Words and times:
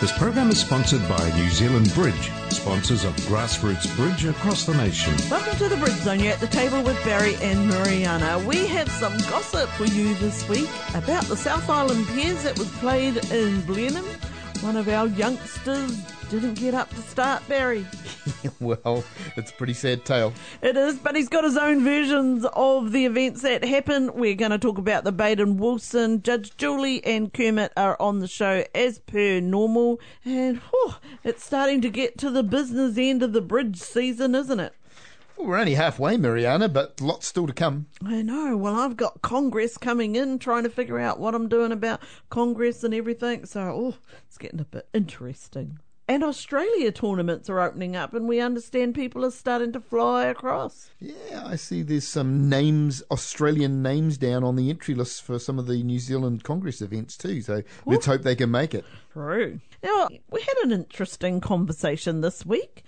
This 0.00 0.16
program 0.16 0.48
is 0.48 0.58
sponsored 0.58 1.06
by 1.10 1.30
New 1.36 1.50
Zealand 1.50 1.92
Bridge, 1.92 2.32
sponsors 2.48 3.04
of 3.04 3.14
grassroots 3.28 3.94
bridge 3.96 4.24
across 4.24 4.64
the 4.64 4.72
nation. 4.72 5.12
Welcome 5.28 5.58
to 5.58 5.68
the 5.68 5.76
Bridge 5.76 5.92
Zone. 5.92 6.20
You're 6.20 6.32
at 6.32 6.40
the 6.40 6.46
table 6.46 6.82
with 6.82 6.96
Barry 7.04 7.34
and 7.42 7.68
Mariana. 7.68 8.38
We 8.46 8.66
have 8.68 8.90
some 8.90 9.12
gossip 9.28 9.68
for 9.68 9.84
you 9.84 10.14
this 10.14 10.48
week 10.48 10.70
about 10.94 11.24
the 11.24 11.36
South 11.36 11.68
Island 11.68 12.06
Pairs 12.06 12.44
that 12.44 12.58
was 12.58 12.70
played 12.78 13.18
in 13.30 13.60
Blenheim. 13.66 14.06
One 14.62 14.78
of 14.78 14.88
our 14.88 15.06
youngsters 15.06 16.00
didn't 16.30 16.54
get 16.54 16.74
up 16.74 16.88
to 16.90 17.02
start, 17.02 17.46
Barry. 17.48 17.84
well, 18.60 19.02
it's 19.36 19.50
a 19.50 19.54
pretty 19.54 19.72
sad 19.72 20.04
tale. 20.04 20.32
It 20.62 20.76
is, 20.76 20.96
but 20.96 21.16
he's 21.16 21.28
got 21.28 21.42
his 21.42 21.56
own 21.56 21.82
versions 21.82 22.46
of 22.52 22.92
the 22.92 23.04
events 23.04 23.42
that 23.42 23.64
happen. 23.64 24.14
We're 24.14 24.36
going 24.36 24.52
to 24.52 24.58
talk 24.58 24.78
about 24.78 25.02
the 25.02 25.10
Baden 25.10 25.56
Wilson. 25.56 26.22
Judge 26.22 26.56
Julie 26.56 27.04
and 27.04 27.32
Kermit 27.32 27.72
are 27.76 27.96
on 28.00 28.20
the 28.20 28.28
show 28.28 28.64
as 28.76 29.00
per 29.00 29.40
normal. 29.40 29.98
And 30.24 30.58
whew, 30.58 30.94
it's 31.24 31.44
starting 31.44 31.80
to 31.80 31.90
get 31.90 32.16
to 32.18 32.30
the 32.30 32.44
business 32.44 32.96
end 32.96 33.24
of 33.24 33.32
the 33.32 33.40
bridge 33.40 33.78
season, 33.78 34.36
isn't 34.36 34.60
it? 34.60 34.72
Well, 35.36 35.48
we're 35.48 35.58
only 35.58 35.74
halfway, 35.74 36.16
Mariana, 36.16 36.68
but 36.68 37.00
lots 37.00 37.26
still 37.26 37.48
to 37.48 37.52
come. 37.52 37.86
I 38.04 38.22
know. 38.22 38.56
Well, 38.56 38.78
I've 38.78 38.96
got 38.96 39.20
Congress 39.20 39.76
coming 39.76 40.14
in, 40.14 40.38
trying 40.38 40.62
to 40.62 40.70
figure 40.70 41.00
out 41.00 41.18
what 41.18 41.34
I'm 41.34 41.48
doing 41.48 41.72
about 41.72 42.00
Congress 42.28 42.84
and 42.84 42.94
everything. 42.94 43.46
So, 43.46 43.60
oh, 43.60 43.94
it's 44.28 44.38
getting 44.38 44.60
a 44.60 44.64
bit 44.64 44.86
interesting. 44.94 45.80
And 46.10 46.24
Australia 46.24 46.90
tournaments 46.90 47.48
are 47.48 47.60
opening 47.60 47.94
up, 47.94 48.14
and 48.14 48.26
we 48.26 48.40
understand 48.40 48.96
people 48.96 49.24
are 49.24 49.30
starting 49.30 49.70
to 49.74 49.80
fly 49.80 50.24
across. 50.26 50.90
Yeah, 50.98 51.44
I 51.46 51.54
see 51.54 51.82
there's 51.82 52.08
some 52.08 52.48
names, 52.48 53.00
Australian 53.12 53.80
names 53.80 54.18
down 54.18 54.42
on 54.42 54.56
the 54.56 54.70
entry 54.70 54.96
list 54.96 55.22
for 55.22 55.38
some 55.38 55.56
of 55.56 55.68
the 55.68 55.84
New 55.84 56.00
Zealand 56.00 56.42
Congress 56.42 56.82
events 56.82 57.16
too. 57.16 57.42
So 57.42 57.62
let's 57.86 58.06
hope 58.06 58.22
they 58.22 58.34
can 58.34 58.50
make 58.50 58.74
it. 58.74 58.84
True. 59.12 59.60
Now, 59.84 60.08
we 60.32 60.40
had 60.40 60.56
an 60.64 60.72
interesting 60.72 61.40
conversation 61.40 62.22
this 62.22 62.44
week 62.44 62.82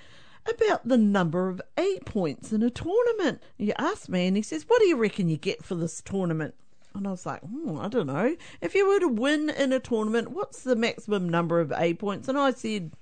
about 0.52 0.88
the 0.88 0.98
number 0.98 1.48
of 1.48 1.62
A 1.78 2.00
points 2.00 2.52
in 2.52 2.64
a 2.64 2.70
tournament. 2.70 3.40
You 3.56 3.72
asked 3.78 4.08
me, 4.08 4.26
and 4.26 4.36
he 4.36 4.42
says, 4.42 4.64
What 4.66 4.80
do 4.80 4.88
you 4.88 4.96
reckon 4.96 5.28
you 5.28 5.36
get 5.36 5.64
for 5.64 5.76
this 5.76 6.02
tournament? 6.02 6.56
And 6.94 7.06
I 7.06 7.10
was 7.10 7.24
like, 7.24 7.40
hmm, 7.40 7.78
I 7.78 7.88
don't 7.88 8.06
know. 8.06 8.36
If 8.60 8.74
you 8.74 8.86
were 8.86 9.00
to 9.00 9.08
win 9.08 9.48
in 9.48 9.72
a 9.72 9.80
tournament, 9.80 10.32
what's 10.32 10.62
the 10.62 10.76
maximum 10.76 11.28
number 11.28 11.60
of 11.60 11.72
A 11.72 11.94
points? 11.94 12.28
And 12.28 12.38
I 12.38 12.50
said, 12.50 12.92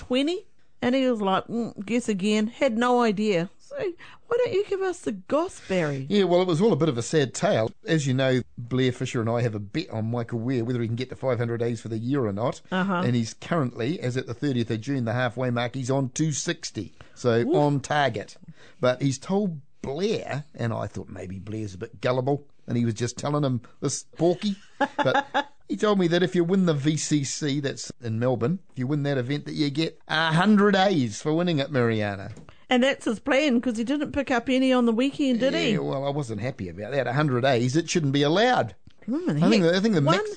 20? 0.00 0.46
And 0.82 0.94
he 0.94 1.08
was 1.08 1.20
like, 1.20 1.46
mm, 1.46 1.84
guess 1.84 2.08
again. 2.08 2.46
Had 2.46 2.76
no 2.76 3.02
idea. 3.02 3.50
So 3.58 3.76
why 3.76 4.38
don't 4.38 4.52
you 4.52 4.64
give 4.64 4.80
us 4.80 5.00
the 5.00 5.12
goss, 5.12 5.60
Barry? 5.68 6.06
Yeah, 6.08 6.24
well, 6.24 6.40
it 6.40 6.48
was 6.48 6.60
all 6.60 6.72
a 6.72 6.76
bit 6.76 6.88
of 6.88 6.96
a 6.96 7.02
sad 7.02 7.34
tale. 7.34 7.70
As 7.86 8.06
you 8.06 8.14
know, 8.14 8.40
Blair 8.56 8.92
Fisher 8.92 9.20
and 9.20 9.28
I 9.28 9.42
have 9.42 9.54
a 9.54 9.60
bet 9.60 9.90
on 9.90 10.10
Michael 10.10 10.40
Weir 10.40 10.64
whether 10.64 10.80
he 10.80 10.86
can 10.86 10.96
get 10.96 11.10
to 11.10 11.16
500 11.16 11.62
A's 11.62 11.80
for 11.80 11.88
the 11.88 11.98
year 11.98 12.24
or 12.24 12.32
not. 12.32 12.62
Uh-huh. 12.72 13.02
And 13.04 13.14
he's 13.14 13.34
currently, 13.34 14.00
as 14.00 14.16
at 14.16 14.26
the 14.26 14.34
30th 14.34 14.70
of 14.70 14.80
June, 14.80 15.04
the 15.04 15.12
halfway 15.12 15.50
mark, 15.50 15.74
he's 15.74 15.90
on 15.90 16.08
260. 16.10 16.94
So 17.14 17.54
on 17.54 17.80
target. 17.80 18.36
But 18.80 19.02
he's 19.02 19.18
told 19.18 19.60
Blair, 19.82 20.44
and 20.54 20.72
I 20.72 20.86
thought 20.86 21.08
maybe 21.08 21.38
Blair's 21.38 21.74
a 21.74 21.78
bit 21.78 22.00
gullible, 22.00 22.46
and 22.66 22.76
he 22.76 22.84
was 22.84 22.94
just 22.94 23.18
telling 23.18 23.44
him 23.44 23.60
this 23.80 24.04
porky. 24.16 24.56
But 24.96 25.52
he 25.70 25.76
told 25.76 26.00
me 26.00 26.08
that 26.08 26.22
if 26.24 26.34
you 26.34 26.42
win 26.42 26.66
the 26.66 26.74
VCC, 26.74 27.62
that's 27.62 27.92
in 28.02 28.18
Melbourne, 28.18 28.58
if 28.72 28.78
you 28.80 28.88
win 28.88 29.04
that 29.04 29.18
event, 29.18 29.44
that 29.44 29.54
you 29.54 29.70
get 29.70 30.00
100 30.08 30.74
A's 30.74 31.22
for 31.22 31.32
winning 31.32 31.60
it, 31.60 31.70
Mariana. 31.70 32.32
And 32.68 32.82
that's 32.82 33.04
his 33.04 33.20
plan 33.20 33.54
because 33.60 33.78
he 33.78 33.84
didn't 33.84 34.10
pick 34.10 34.32
up 34.32 34.48
any 34.48 34.72
on 34.72 34.86
the 34.86 34.92
weekend, 34.92 35.38
did 35.38 35.54
he? 35.54 35.78
Well, 35.78 36.04
I 36.04 36.10
wasn't 36.10 36.40
happy 36.40 36.68
about 36.68 36.90
that. 36.90 37.06
100 37.06 37.44
A's, 37.44 37.76
it 37.76 37.88
shouldn't 37.88 38.12
be 38.12 38.22
allowed. 38.22 38.74
I 39.14 39.50
think, 39.50 39.64
heck, 39.64 39.74
I 39.74 39.80
think 39.80 39.94
the 39.94 40.00
max, 40.00 40.30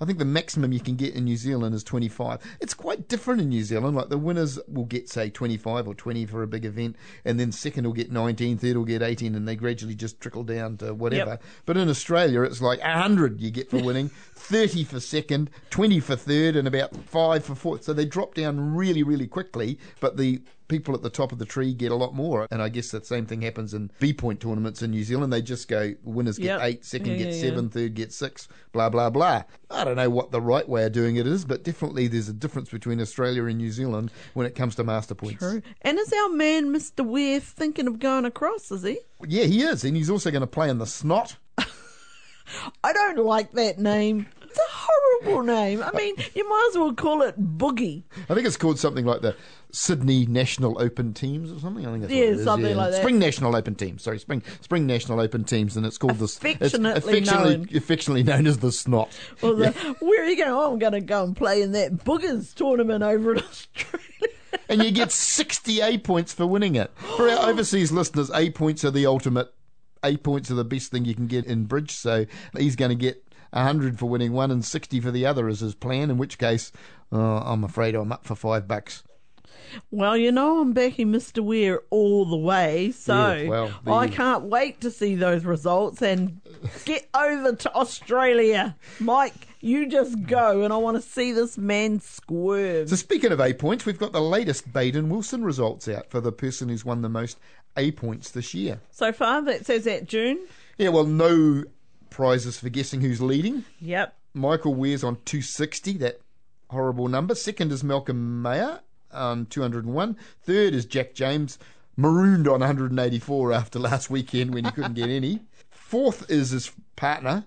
I 0.00 0.04
think 0.04 0.18
the 0.18 0.24
maximum 0.24 0.72
you 0.72 0.80
can 0.80 0.96
get 0.96 1.14
in 1.14 1.24
New 1.24 1.36
Zealand 1.36 1.74
is 1.74 1.84
25. 1.84 2.40
It's 2.60 2.74
quite 2.74 3.08
different 3.08 3.40
in 3.40 3.48
New 3.48 3.62
Zealand. 3.62 3.96
Like 3.96 4.08
the 4.08 4.18
winners 4.18 4.58
will 4.68 4.84
get, 4.84 5.08
say, 5.08 5.30
25 5.30 5.88
or 5.88 5.94
20 5.94 6.26
for 6.26 6.42
a 6.42 6.46
big 6.46 6.64
event, 6.64 6.96
and 7.24 7.38
then 7.38 7.52
second 7.52 7.84
will 7.84 7.92
get 7.92 8.10
19, 8.10 8.58
third 8.58 8.76
will 8.76 8.84
get 8.84 9.02
18, 9.02 9.34
and 9.34 9.46
they 9.46 9.56
gradually 9.56 9.94
just 9.94 10.20
trickle 10.20 10.44
down 10.44 10.76
to 10.78 10.94
whatever. 10.94 11.32
Yep. 11.32 11.42
But 11.66 11.76
in 11.76 11.88
Australia, 11.88 12.42
it's 12.42 12.60
like 12.60 12.80
100 12.80 13.40
you 13.40 13.50
get 13.50 13.70
for 13.70 13.82
winning, 13.82 14.08
30 14.34 14.84
for 14.84 15.00
second, 15.00 15.50
20 15.70 16.00
for 16.00 16.16
third, 16.16 16.56
and 16.56 16.66
about 16.68 16.96
5 16.96 17.44
for 17.44 17.54
fourth. 17.54 17.84
So 17.84 17.92
they 17.92 18.04
drop 18.04 18.34
down 18.34 18.74
really, 18.74 19.02
really 19.02 19.26
quickly, 19.26 19.78
but 20.00 20.16
the 20.16 20.42
people 20.72 20.94
at 20.94 21.02
the 21.02 21.10
top 21.10 21.32
of 21.32 21.38
the 21.38 21.44
tree 21.44 21.72
get 21.74 21.92
a 21.92 21.94
lot 21.94 22.14
more. 22.14 22.48
And 22.50 22.62
I 22.62 22.68
guess 22.68 22.90
that 22.90 23.06
same 23.06 23.26
thing 23.26 23.42
happens 23.42 23.74
in 23.74 23.90
B 24.00 24.12
point 24.12 24.40
tournaments 24.40 24.82
in 24.82 24.90
New 24.90 25.04
Zealand. 25.04 25.32
They 25.32 25.42
just 25.42 25.68
go 25.68 25.92
winners 26.02 26.38
get 26.38 26.46
Yep. 26.46 26.60
eight, 26.62 26.84
second 26.84 27.10
Yeah, 27.12 27.16
get 27.18 27.34
yeah, 27.34 27.40
seven, 27.40 27.68
third 27.68 27.94
get 27.94 28.12
six, 28.12 28.48
blah, 28.72 28.88
blah, 28.88 29.10
blah. 29.10 29.42
I 29.70 29.84
don't 29.84 29.96
know 29.96 30.10
what 30.10 30.30
the 30.32 30.40
right 30.40 30.68
way 30.68 30.84
of 30.84 30.92
doing 30.92 31.16
it 31.16 31.26
is, 31.26 31.44
but 31.44 31.62
definitely 31.62 32.08
there's 32.08 32.28
a 32.28 32.32
difference 32.32 32.70
between 32.70 33.00
Australia 33.00 33.44
and 33.44 33.58
New 33.58 33.70
Zealand 33.70 34.10
when 34.34 34.46
it 34.46 34.54
comes 34.54 34.74
to 34.76 34.84
master 34.84 35.14
points. 35.14 35.38
True. 35.38 35.62
And 35.82 35.98
is 35.98 36.12
our 36.12 36.28
man, 36.30 36.68
Mr. 36.74 37.06
Weir, 37.06 37.38
thinking 37.40 37.86
of 37.86 37.98
going 37.98 38.24
across, 38.24 38.70
is 38.72 38.82
he? 38.82 38.98
Yeah, 39.26 39.44
he 39.44 39.62
is. 39.62 39.84
And 39.84 39.96
he's 39.96 40.10
also 40.10 40.30
going 40.30 40.40
to 40.40 40.46
play 40.46 40.68
in 40.70 40.78
the 40.78 40.86
snot. 40.86 41.36
I 42.84 42.92
don't 42.92 43.18
like 43.24 43.52
that 43.52 43.78
name. 43.78 44.26
It's 44.54 44.58
a 44.58 44.70
horrible 44.70 45.42
name. 45.44 45.82
I 45.82 45.90
mean, 45.92 46.14
you 46.34 46.46
might 46.48 46.68
as 46.72 46.78
well 46.78 46.92
call 46.92 47.22
it 47.22 47.40
Boogie. 47.58 48.02
I 48.28 48.34
think 48.34 48.46
it's 48.46 48.56
called 48.58 48.78
something 48.78 49.06
like 49.06 49.22
the 49.22 49.34
Sydney 49.70 50.26
National 50.26 50.78
Open 50.78 51.14
Teams 51.14 51.50
or 51.50 51.58
something. 51.58 51.86
I 51.86 51.90
think 51.92 52.02
that's 52.02 52.12
what 52.12 52.18
Yeah, 52.18 52.24
it 52.26 52.34
is. 52.34 52.44
something 52.44 52.76
like 52.76 52.90
that. 52.90 53.00
Spring 53.00 53.18
National 53.18 53.56
Open 53.56 53.74
Teams. 53.74 54.02
Sorry, 54.02 54.18
Spring 54.18 54.42
Spring 54.60 54.86
National 54.86 55.20
Open 55.20 55.44
Teams, 55.44 55.76
and 55.78 55.86
it's 55.86 55.96
called 55.96 56.18
the 56.18 56.24
it's 56.24 56.36
Affectionately 56.36 56.92
affectionately, 56.98 57.56
known. 57.56 57.68
affectionately 57.74 58.22
known 58.24 58.46
as 58.46 58.58
the 58.58 58.70
Snot. 58.72 59.08
Well, 59.40 59.56
the, 59.56 59.70
where 60.00 60.22
are 60.22 60.26
you 60.26 60.36
going? 60.36 60.50
Oh, 60.50 60.72
I'm 60.72 60.78
going 60.78 60.92
to 60.92 61.00
go 61.00 61.24
and 61.24 61.34
play 61.34 61.62
in 61.62 61.72
that 61.72 62.04
Boogers 62.04 62.52
tournament 62.54 63.02
over 63.02 63.32
in 63.32 63.38
Australia. 63.42 64.06
and 64.68 64.84
you 64.84 64.90
get 64.90 65.10
60 65.10 65.80
A 65.80 65.96
points 65.98 66.34
for 66.34 66.46
winning 66.46 66.74
it. 66.74 66.90
For 67.16 67.30
our 67.30 67.48
overseas 67.48 67.90
listeners, 67.90 68.30
A 68.34 68.50
points 68.50 68.84
are 68.84 68.90
the 68.90 69.06
ultimate. 69.06 69.50
A 70.04 70.16
points 70.18 70.50
are 70.50 70.54
the 70.54 70.64
best 70.64 70.90
thing 70.90 71.04
you 71.06 71.14
can 71.14 71.28
get 71.28 71.46
in 71.46 71.64
bridge. 71.64 71.92
So 71.92 72.26
he's 72.58 72.76
going 72.76 72.90
to 72.90 72.94
get 72.96 73.21
100 73.52 73.98
for 73.98 74.08
winning 74.08 74.32
one 74.32 74.50
and 74.50 74.64
60 74.64 75.00
for 75.00 75.10
the 75.10 75.26
other 75.26 75.48
is 75.48 75.60
his 75.60 75.74
plan. 75.74 76.10
In 76.10 76.18
which 76.18 76.38
case, 76.38 76.72
uh, 77.12 77.40
I'm 77.40 77.64
afraid 77.64 77.94
I'm 77.94 78.12
up 78.12 78.24
for 78.24 78.34
five 78.34 78.66
bucks. 78.66 79.04
Well, 79.90 80.16
you 80.16 80.32
know, 80.32 80.60
I'm 80.60 80.72
backing 80.72 81.08
Mr. 81.12 81.42
Weir 81.42 81.82
all 81.90 82.24
the 82.24 82.36
way, 82.36 82.92
so 82.92 83.32
Yeah, 83.32 83.48
well, 83.48 83.70
there 83.84 83.94
I 83.94 84.08
can't 84.08 84.44
wait 84.44 84.80
to 84.82 84.90
see 84.90 85.14
those 85.14 85.44
results 85.44 86.02
and 86.02 86.40
get 86.84 87.08
over 87.14 87.54
to 87.54 87.74
Australia. 87.74 88.76
Mike, 89.00 89.48
you 89.60 89.88
just 89.88 90.22
go, 90.24 90.62
and 90.62 90.72
I 90.72 90.76
want 90.76 90.96
to 90.96 91.02
see 91.02 91.32
this 91.32 91.56
man 91.56 92.00
squirm. 92.00 92.88
So 92.88 92.96
speaking 92.96 93.32
of 93.32 93.40
A 93.40 93.54
points, 93.54 93.86
we've 93.86 93.98
got 93.98 94.12
the 94.12 94.20
latest 94.20 94.72
Baden 94.72 95.08
Wilson 95.08 95.44
results 95.44 95.88
out 95.88 96.10
for 96.10 96.20
the 96.20 96.32
person 96.32 96.68
who's 96.68 96.84
won 96.84 97.02
the 97.02 97.08
most 97.08 97.38
A 97.76 97.92
points 97.92 98.30
this 98.30 98.54
year. 98.54 98.80
So 98.90 99.12
far, 99.12 99.42
that 99.42 99.64
says 99.64 99.84
that 99.84 100.06
June. 100.06 100.38
Yeah, 100.78 100.88
well, 100.88 101.04
no 101.04 101.64
prizes 102.12 102.58
for 102.58 102.68
guessing 102.68 103.00
who's 103.00 103.20
leading. 103.20 103.64
Yep. 103.80 104.16
Michael 104.34 104.74
Weir's 104.74 105.04
on 105.04 105.16
260, 105.24 105.98
that 105.98 106.20
horrible 106.70 107.08
number. 107.08 107.34
Second 107.34 107.72
is 107.72 107.82
Malcolm 107.84 108.40
Mayer 108.42 108.80
on 109.12 109.46
201. 109.46 110.16
Third 110.42 110.74
is 110.74 110.86
Jack 110.86 111.14
James, 111.14 111.58
marooned 111.96 112.48
on 112.48 112.60
184 112.60 113.52
after 113.52 113.78
last 113.78 114.10
weekend 114.10 114.54
when 114.54 114.64
he 114.64 114.70
couldn't 114.70 114.94
get 114.94 115.10
any. 115.10 115.40
Fourth 115.70 116.30
is 116.30 116.50
his 116.50 116.72
partner, 116.96 117.44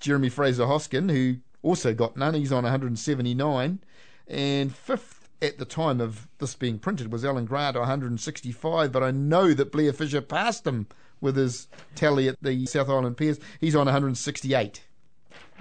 Jeremy 0.00 0.28
Fraser 0.28 0.66
Hoskin, 0.66 1.10
who 1.10 1.36
also 1.62 1.94
got 1.94 2.16
none. 2.16 2.34
He's 2.34 2.52
on 2.52 2.64
179. 2.64 3.80
And 4.28 4.74
fifth 4.74 5.28
at 5.40 5.58
the 5.58 5.64
time 5.64 6.00
of 6.00 6.28
this 6.38 6.54
being 6.54 6.78
printed 6.78 7.10
was 7.10 7.24
Alan 7.24 7.46
Grant, 7.46 7.76
165. 7.76 8.92
But 8.92 9.02
I 9.02 9.10
know 9.10 9.54
that 9.54 9.72
Blair 9.72 9.92
Fisher 9.92 10.20
passed 10.20 10.66
him 10.66 10.86
with 11.22 11.36
his 11.36 11.68
tally 11.94 12.28
at 12.28 12.36
the 12.42 12.66
South 12.66 12.90
Island 12.90 13.16
Pairs. 13.16 13.40
He's 13.58 13.74
on 13.74 13.86
168. 13.86 14.82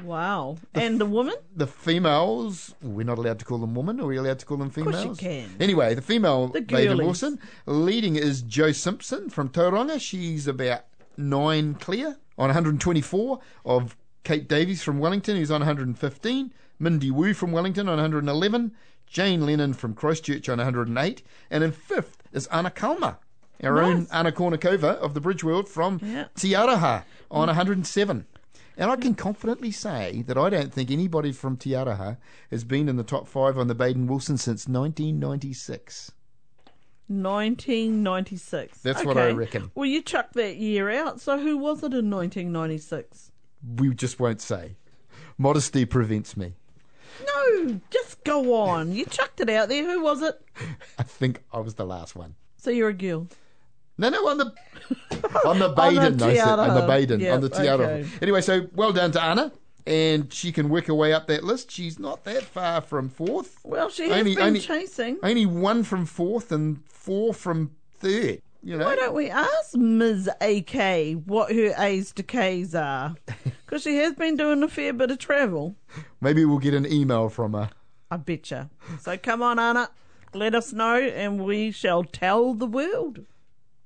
Wow. 0.04 0.58
And 0.74 1.00
the 1.00 1.06
woman? 1.06 1.36
The 1.56 1.68
females, 1.68 2.74
we're 2.81 3.06
not 3.06 3.18
allowed 3.18 3.40
to 3.40 3.46
call 3.46 3.60
them 3.60 3.75
women. 3.75 4.02
Are 4.02 4.08
we 4.08 4.18
allowed 4.18 4.40
to 4.40 4.46
call 4.46 4.58
them 4.58 4.72
females? 4.72 4.96
Of 4.96 5.04
course 5.06 5.22
you 5.22 5.28
can. 5.28 5.56
Anyway, 5.60 5.94
the 5.94 6.02
female 6.02 6.48
The 6.48 6.62
girlies. 6.62 6.98
Wilson 6.98 7.40
leading 7.66 8.16
is 8.16 8.42
Joe 8.42 8.72
Simpson 8.72 9.30
from 9.30 9.50
Tauranga. 9.50 10.02
She's 10.02 10.48
about 10.48 10.81
nine 11.18 11.75
clear 11.75 12.18
on 12.38 12.48
124 12.48 13.40
of 13.63 13.96
Kate 14.24 14.48
Davies 14.48 14.81
from 14.81 15.00
Wellington, 15.00 15.38
who's 15.38 15.52
on 15.52 15.62
115. 15.62 16.54
Mindy 16.80 17.12
Wu 17.12 17.34
from 17.34 17.52
Wellington 17.52 17.88
on 17.88 17.98
111. 17.98 18.72
Jane 19.06 19.46
Lennon 19.46 19.74
from 19.74 19.94
Christchurch 19.94 20.50
on 20.50 20.58
108. 20.58 21.22
And 21.52 21.63
in 21.63 21.72
fifth 21.72 22.24
is 22.31 22.48
Anna 22.48 22.72
Kalma, 22.72 23.18
our 23.63 23.80
own 23.80 24.08
Anna 24.12 24.31
Kournikova 24.31 24.96
of 24.98 25.13
the 25.13 25.22
Bridge 25.22 25.44
World 25.44 25.69
from 25.69 26.00
Yeah. 26.04 26.28
Te 26.36 26.52
Aroha 26.54 27.04
on 27.30 27.48
107. 27.48 28.25
And 28.78 28.90
I 28.90 28.96
can 28.96 29.13
confidently 29.16 29.72
say 29.72 30.24
that 30.28 30.38
I 30.38 30.50
don't 30.50 30.74
think 30.74 30.90
anybody 30.90 31.31
from 31.31 31.58
Te 31.58 31.72
Aroha 31.72 32.18
has 32.50 32.63
been 32.63 32.90
in 32.90 32.96
the 32.96 33.04
top 33.04 33.28
five 33.28 33.58
on 33.58 33.68
the 33.68 33.75
Baden 33.75 34.08
Wilson 34.08 34.38
since 34.38 34.68
1996. 34.68 36.12
1996. 37.08 38.80
That's 38.81 39.04
what 39.04 39.18
I 39.18 39.31
reckon. 39.31 39.72
Well, 39.75 39.86
you 39.86 40.02
chucked 40.02 40.34
that 40.34 40.56
year 40.58 40.90
out, 40.90 41.19
so 41.19 41.38
who 41.38 41.58
was 41.58 41.80
it 41.80 41.94
in 41.94 42.10
1996? 42.10 43.31
We 43.78 43.94
just 43.94 44.19
won't 44.19 44.42
say. 44.42 44.78
Modesty 45.38 45.86
prevents 45.86 46.38
me. 46.38 46.54
No, 47.25 47.81
just 47.90 48.24
go 48.24 48.56
on. 48.56 48.94
You 48.94 49.06
chucked 49.06 49.42
it 49.42 49.50
out 49.50 49.69
there. 49.69 49.84
Who 49.84 50.02
was 50.02 50.22
it? 50.22 50.42
I 50.98 51.04
think 51.04 51.44
I 51.52 51.60
was 51.60 51.75
the 51.75 51.86
last 51.86 52.16
one. 52.16 52.36
So 52.58 52.72
you're 52.72 52.90
a 52.90 52.94
girl. 52.94 53.28
No, 53.98 54.10
no, 54.10 54.28
on 54.30 54.38
the 54.38 54.54
on 55.46 55.60
the 55.60 55.70
Baden, 55.70 56.18
said, 56.20 56.40
on 56.60 56.74
the. 56.76 56.88
Baden, 56.88 57.20
Yep, 57.20 57.34
on 57.36 57.42
the 57.42 57.50
Tiara. 57.50 57.86
okay. 57.86 58.10
Anyway, 58.22 58.42
so 58.42 58.68
well 58.74 58.92
done 58.94 59.12
to 59.12 59.22
Anna, 59.22 59.52
and 59.86 60.32
she 60.34 60.52
can 60.52 60.70
work 60.70 60.86
her 60.88 60.96
way 60.96 61.14
up 61.14 61.28
that 61.28 61.44
list. 61.44 61.70
She's 61.72 62.00
not 62.00 62.24
that 62.24 62.44
far 62.44 62.82
from 62.82 63.10
fourth. 63.10 63.60
Well, 63.64 63.90
she 63.90 64.10
has 64.10 64.20
Only- 64.20 64.36
been 64.36 64.44
only- 64.44 64.60
chasing. 64.60 65.18
Only 65.22 65.46
one 65.46 65.84
from 65.84 66.06
fourth 66.06 66.52
and 66.52 66.84
four 66.88 67.34
from 67.34 67.72
third. 68.00 68.42
You 68.64 68.78
know, 68.78 68.86
Why 68.86 68.96
don't 68.96 69.16
we 69.16 69.28
ask 69.30 69.76
Ms. 69.76 70.30
AK 70.40 71.14
what 71.26 71.52
her 71.52 71.74
A's 71.80 72.12
to 72.14 72.24
K's 72.24 72.76
are? 72.76 73.16
Because 73.66 73.84
she 73.84 73.96
has 73.98 74.14
been 74.16 74.36
doing 74.36 74.62
a 74.64 74.68
fair 74.68 74.92
bit 74.92 75.12
of 75.12 75.18
travel. 75.18 75.76
maybe 76.20 76.44
we'll 76.44 76.60
get 76.60 76.74
an 76.74 76.86
email 76.86 77.30
from 77.30 77.54
her. 77.54 77.70
I 78.12 78.18
betcha. 78.18 78.70
So 79.00 79.18
come 79.18 79.42
on, 79.42 79.60
Anna. 79.60 79.90
Let 80.34 80.54
us 80.56 80.74
know 80.74 80.96
and 81.00 81.44
we 81.46 81.72
shall 81.72 82.04
tell 82.04 82.54
the 82.54 82.66
world. 82.68 83.26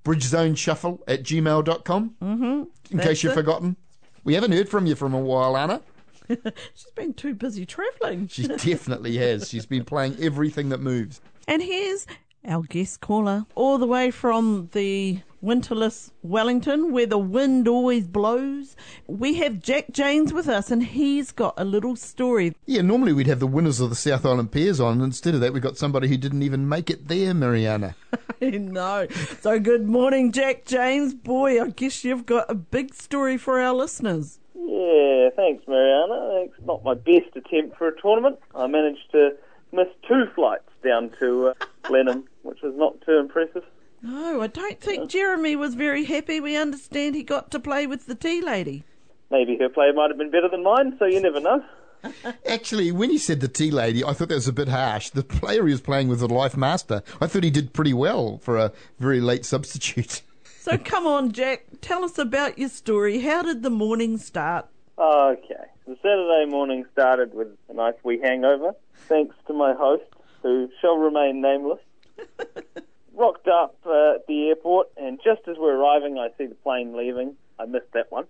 Bridgezone 0.06 1.00
at 1.07 1.24
gmail.com. 1.24 2.16
Mm-hmm. 2.22 2.44
In 2.44 2.68
That's 2.92 3.07
case 3.07 3.24
you've 3.24 3.34
it. 3.34 3.36
forgotten. 3.36 3.75
We 4.24 4.36
haven't 4.36 4.54
heard 4.54 4.69
from 4.69 4.86
you 4.86 4.96
from 4.96 5.13
a 5.13 5.19
while, 5.19 5.57
Anna. 5.57 5.81
She's 6.30 6.92
been 6.96 7.13
too 7.13 7.36
busy 7.36 7.66
travelling. 7.66 8.28
She 8.28 8.48
definitely 8.48 9.18
has. 9.18 9.50
She's 9.50 9.66
been 9.66 9.84
playing 9.84 10.16
everything 10.22 10.69
that 10.69 10.80
moves. 10.80 11.22
And 11.48 11.62
here's 11.62 12.07
our 12.48 12.63
guest 12.63 13.02
caller, 13.02 13.46
all 13.56 13.78
the 13.78 13.86
way 13.88 14.12
from 14.12 14.69
the 14.72 15.19
winterless 15.45 16.12
Wellington, 16.24 16.92
where 16.92 17.06
the 17.06 17.19
wind 17.19 17.68
always 17.68 18.07
blows. 18.07 18.75
We 19.06 19.36
have 19.36 19.62
Jack 19.62 19.92
James 19.92 20.33
with 20.33 20.50
us, 20.50 20.71
and 20.71 20.83
he's 20.83 21.31
got 21.31 21.53
a 21.56 21.63
little 21.63 21.95
story. 21.95 22.56
Yeah, 22.65 22.81
normally 22.81 23.13
we'd 23.13 23.27
have 23.27 23.39
the 23.39 23.47
winners 23.47 23.80
of 23.80 23.89
the 23.89 23.95
South 23.95 24.25
Island 24.25 24.51
Pairs 24.51 24.80
on. 24.80 25.01
Instead 25.01 25.36
of 25.36 25.42
that, 25.42 25.53
we've 25.53 25.62
got 25.62 25.77
somebody 25.77 26.07
who 26.07 26.18
didn't 26.18 26.42
even 26.42 26.68
make 26.68 26.89
it 26.89 27.07
there, 27.07 27.33
Mariana. 27.33 27.95
no. 28.42 29.07
So, 29.42 29.59
good 29.59 29.88
morning, 29.88 30.31
Jack 30.31 30.65
James. 30.65 31.13
Boy, 31.13 31.62
I 31.62 31.69
guess 31.69 32.03
you've 32.03 32.25
got 32.25 32.50
a 32.50 32.56
big 32.56 32.95
story 32.95 33.38
for 33.38 33.62
our 33.62 33.74
listeners. 33.74 34.39
Yeah, 34.56 35.30
thanks, 35.36 35.68
Mariana. 35.68 36.45
It's 36.45 36.65
not 36.65 36.83
my 36.83 36.95
best 36.95 37.36
attempt 37.36 37.77
for 37.77 37.88
a 37.88 38.01
tournament. 38.01 38.39
I 38.56 38.65
managed 38.65 39.12
to 39.12 39.36
miss 39.71 39.88
two 40.07 40.25
flights 40.33 40.69
down 40.83 41.12
to 41.19 41.48
uh, 41.48 41.65
Blenheim, 41.88 42.24
which 42.44 42.62
was 42.62 42.74
not 42.75 43.00
too 43.06 43.18
impressive. 43.18 43.63
No, 44.06 44.42
I 44.42 44.48
don't 44.48 44.80
think 44.80 45.10
Jeremy 45.10 45.56
was 45.56 45.74
very 45.74 46.04
happy. 46.04 46.40
We 46.40 46.56
understand 46.56 47.16
he 47.16 47.24
got 47.24 47.50
to 47.50 47.60
play 47.60 47.88
with 47.88 48.06
the 48.06 48.13
tea 48.13 48.40
lady. 48.40 48.84
Maybe 49.31 49.57
her 49.57 49.68
play 49.68 49.92
might 49.96 50.12
have 50.12 50.18
been 50.19 50.30
better 50.30 50.48
than 50.48 50.62
mine, 50.62 50.96
so 51.00 51.06
you 51.06 51.19
never 51.19 51.40
know. 51.40 51.63
Actually, 52.48 52.92
when 52.92 53.10
he 53.10 53.18
said 53.18 53.40
the 53.40 53.48
tea 53.48 53.72
lady, 53.72 54.04
I 54.04 54.13
thought 54.13 54.30
that 54.30 54.36
was 54.36 54.48
a 54.48 54.54
bit 54.54 54.68
harsh. 54.68 55.10
The 55.10 55.24
player 55.24 55.66
he 55.66 55.72
was 55.72 55.81
playing 55.81 56.07
with, 56.10 56.19
the 56.19 56.28
life 56.28 56.56
master, 56.56 57.02
I 57.19 57.25
thought 57.25 57.44
he 57.44 57.50
did 57.50 57.74
pretty 57.74 57.96
well 57.96 58.38
for 58.38 58.57
a 58.57 58.72
very 59.00 59.19
late 59.19 59.44
substitute. 59.44 60.22
So, 60.60 60.80
come 60.80 61.06
on, 61.06 61.31
Jack. 61.31 61.66
Tell 61.81 62.04
us 62.04 62.18
about 62.18 62.58
your 62.58 62.69
story. 62.69 63.19
How 63.19 63.44
did 63.44 63.62
the 63.62 63.69
morning 63.69 64.18
start? 64.18 64.66
Okay, 64.98 65.63
the 65.86 65.96
Saturday 66.01 66.46
morning 66.48 66.86
started 66.92 67.36
with 67.36 67.50
a 67.69 67.74
nice 67.75 67.94
wee 68.04 68.19
hangover, 68.19 68.74
thanks 69.08 69.36
to 69.46 69.54
my 69.54 69.75
host, 69.75 70.06
who 70.42 70.68
shall 70.81 70.98
remain 70.98 71.40
nameless. 71.40 71.78
Rocked 73.15 73.47
up 73.47 73.77
uh, 73.85 74.15
at 74.15 74.27
the 74.27 74.50
airport, 74.50 74.89
and 74.97 75.19
just 75.23 75.47
as 75.47 75.56
we're 75.57 75.75
arriving, 75.75 76.17
I 76.17 76.29
see 76.38 76.47
the 76.47 76.56
plane 76.56 76.97
leaving. 76.97 77.38
I 77.57 77.65
missed 77.65 77.91
that 77.94 78.12
one. 78.12 78.25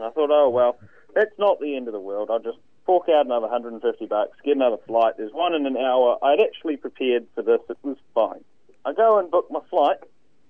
I 0.00 0.10
thought, 0.10 0.30
oh 0.32 0.48
well, 0.48 0.78
that's 1.14 1.38
not 1.38 1.60
the 1.60 1.76
end 1.76 1.86
of 1.86 1.92
the 1.92 2.00
world. 2.00 2.30
I'll 2.30 2.38
just 2.38 2.58
fork 2.86 3.08
out 3.08 3.26
another 3.26 3.46
150 3.46 4.06
bucks, 4.06 4.38
get 4.42 4.56
another 4.56 4.78
flight. 4.86 5.14
There's 5.18 5.32
one 5.32 5.54
in 5.54 5.66
an 5.66 5.76
hour. 5.76 6.16
I'd 6.22 6.40
actually 6.40 6.76
prepared 6.76 7.26
for 7.34 7.42
this. 7.42 7.60
It 7.68 7.76
was 7.82 7.96
fine. 8.14 8.42
I 8.86 8.94
go 8.94 9.18
and 9.18 9.30
book 9.30 9.48
my 9.50 9.60
flight, 9.68 9.98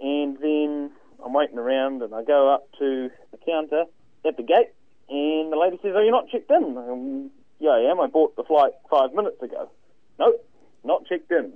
and 0.00 0.38
then 0.38 0.92
I'm 1.24 1.32
waiting 1.32 1.58
around, 1.58 2.02
and 2.02 2.14
I 2.14 2.22
go 2.22 2.52
up 2.54 2.68
to 2.78 3.10
the 3.32 3.38
counter 3.44 3.84
at 4.24 4.36
the 4.36 4.42
gate, 4.42 4.70
and 5.08 5.52
the 5.52 5.56
lady 5.56 5.78
says, 5.82 5.92
"Oh, 5.96 6.00
you're 6.00 6.12
not 6.12 6.28
checked 6.28 6.50
in." 6.50 6.76
Um, 6.76 7.30
yeah, 7.58 7.70
I 7.70 7.90
am. 7.90 8.00
I 8.00 8.06
bought 8.06 8.36
the 8.36 8.44
flight 8.44 8.72
five 8.90 9.12
minutes 9.14 9.42
ago. 9.42 9.70
Nope, 10.18 10.46
not 10.84 11.06
checked 11.06 11.32
in. 11.32 11.54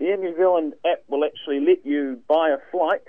The 0.00 0.06
Air 0.06 0.16
New 0.16 0.34
Zealand 0.34 0.72
app 0.90 1.02
will 1.08 1.26
actually 1.26 1.60
let 1.60 1.84
you 1.84 2.22
buy 2.26 2.48
a 2.48 2.70
flight 2.70 3.02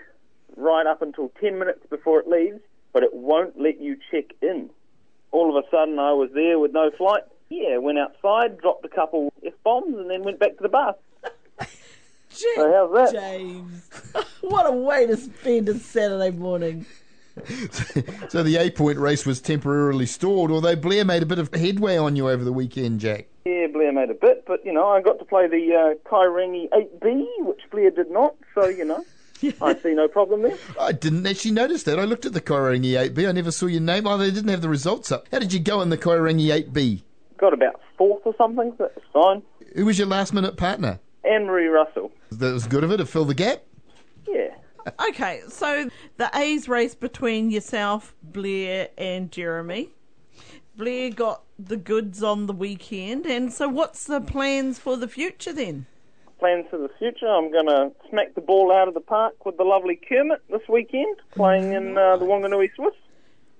right 0.57 0.85
up 0.85 1.01
until 1.01 1.31
10 1.39 1.57
minutes 1.57 1.79
before 1.89 2.19
it 2.19 2.27
leaves, 2.27 2.59
but 2.91 3.01
it 3.01 3.13
won't 3.13 3.57
let 3.57 3.79
you 3.79 3.95
check 4.11 4.25
in. 4.41 4.69
All 5.31 5.57
of 5.57 5.63
a 5.63 5.65
sudden, 5.71 5.99
I 5.99 6.11
was 6.11 6.31
there 6.33 6.59
with 6.59 6.73
no 6.73 6.91
flight. 6.97 7.23
Yeah, 7.47 7.77
went 7.77 7.97
outside, 7.97 8.57
dropped 8.57 8.83
a 8.83 8.89
couple 8.89 9.31
F 9.45 9.53
bombs, 9.63 9.97
and 9.97 10.09
then 10.09 10.23
went 10.23 10.37
back 10.37 10.57
to 10.57 10.63
the 10.63 10.67
bar. 10.67 10.95
Jack 11.59 11.69
So 12.55 12.73
how's 12.73 13.13
that? 13.13 13.13
James. 13.13 13.89
what 14.41 14.67
a 14.67 14.73
way 14.73 15.07
to 15.07 15.15
spend 15.15 15.69
a 15.69 15.75
Saturday 15.75 16.31
morning. 16.31 16.85
so 18.27 18.43
the 18.43 18.57
A 18.59 18.69
point 18.69 18.97
race 18.97 19.25
was 19.25 19.39
temporarily 19.39 20.05
stalled, 20.05 20.51
although 20.51 20.75
Blair 20.75 21.05
made 21.05 21.23
a 21.23 21.25
bit 21.25 21.39
of 21.39 21.53
headway 21.53 21.95
on 21.95 22.17
you 22.17 22.29
over 22.29 22.43
the 22.43 22.51
weekend, 22.51 22.99
Jack. 22.99 23.30
Yeah, 23.45 23.67
Blair 23.67 23.91
made 23.91 24.09
a 24.09 24.13
bit, 24.13 24.45
but 24.45 24.63
you 24.65 24.71
know, 24.71 24.87
I 24.87 25.01
got 25.01 25.17
to 25.19 25.25
play 25.25 25.47
the 25.47 25.73
uh, 25.75 26.09
Kairangi 26.09 26.69
8B, 26.69 27.25
which 27.39 27.61
Blair 27.71 27.89
did 27.89 28.11
not, 28.11 28.35
so 28.53 28.67
you 28.67 28.85
know, 28.85 29.03
I 29.61 29.75
see 29.75 29.93
no 29.93 30.07
problem 30.07 30.43
there. 30.43 30.57
I 30.79 30.91
didn't 30.91 31.25
actually 31.25 31.51
notice 31.51 31.83
that. 31.83 31.99
I 31.99 32.03
looked 32.03 32.25
at 32.25 32.33
the 32.33 32.41
Kairangi 32.41 32.91
8B. 33.13 33.27
I 33.27 33.31
never 33.31 33.51
saw 33.51 33.65
your 33.65 33.81
name. 33.81 34.05
Oh, 34.05 34.17
they 34.17 34.29
didn't 34.29 34.49
have 34.49 34.61
the 34.61 34.69
results 34.69 35.11
up. 35.11 35.27
How 35.31 35.39
did 35.39 35.53
you 35.53 35.59
go 35.59 35.81
in 35.81 35.89
the 35.89 35.97
Kairangi 35.97 36.69
8B? 36.69 37.01
Got 37.37 37.53
about 37.53 37.81
fourth 37.97 38.21
or 38.25 38.35
something, 38.37 38.73
so 38.77 38.89
that's 38.93 39.07
fine. 39.11 39.41
Who 39.75 39.85
was 39.85 39.97
your 39.97 40.07
last 40.07 40.33
minute 40.33 40.57
partner? 40.57 40.99
Anne 41.23 41.45
Marie 41.45 41.67
Russell. 41.67 42.11
That 42.31 42.53
was 42.53 42.67
good 42.67 42.83
of 42.83 42.91
her 42.91 42.97
to 42.97 43.05
fill 43.05 43.25
the 43.25 43.33
gap. 43.33 43.63
Yeah. 44.27 44.49
Okay, 45.09 45.41
so 45.47 45.89
the 46.17 46.29
A's 46.35 46.67
race 46.67 46.95
between 46.95 47.49
yourself, 47.49 48.15
Blair, 48.21 48.89
and 48.97 49.31
Jeremy. 49.31 49.89
Blair 50.81 51.11
got 51.11 51.43
the 51.59 51.77
goods 51.77 52.23
on 52.23 52.47
the 52.47 52.53
weekend, 52.53 53.27
and 53.27 53.53
so 53.53 53.69
what's 53.69 54.05
the 54.05 54.19
plans 54.19 54.79
for 54.79 54.97
the 54.97 55.07
future 55.07 55.53
then? 55.53 55.85
Plans 56.39 56.65
for 56.71 56.79
the 56.79 56.89
future, 56.97 57.27
I'm 57.27 57.51
going 57.51 57.67
to 57.67 57.91
smack 58.09 58.33
the 58.33 58.41
ball 58.41 58.71
out 58.73 58.87
of 58.87 58.95
the 58.95 58.99
park 58.99 59.45
with 59.45 59.57
the 59.57 59.63
lovely 59.63 59.95
Kermit 59.95 60.41
this 60.49 60.67
weekend, 60.67 61.17
playing 61.35 61.73
in 61.73 61.99
uh, 61.99 62.17
the 62.17 62.25
Wanganui 62.25 62.73
Swiss. 62.73 62.95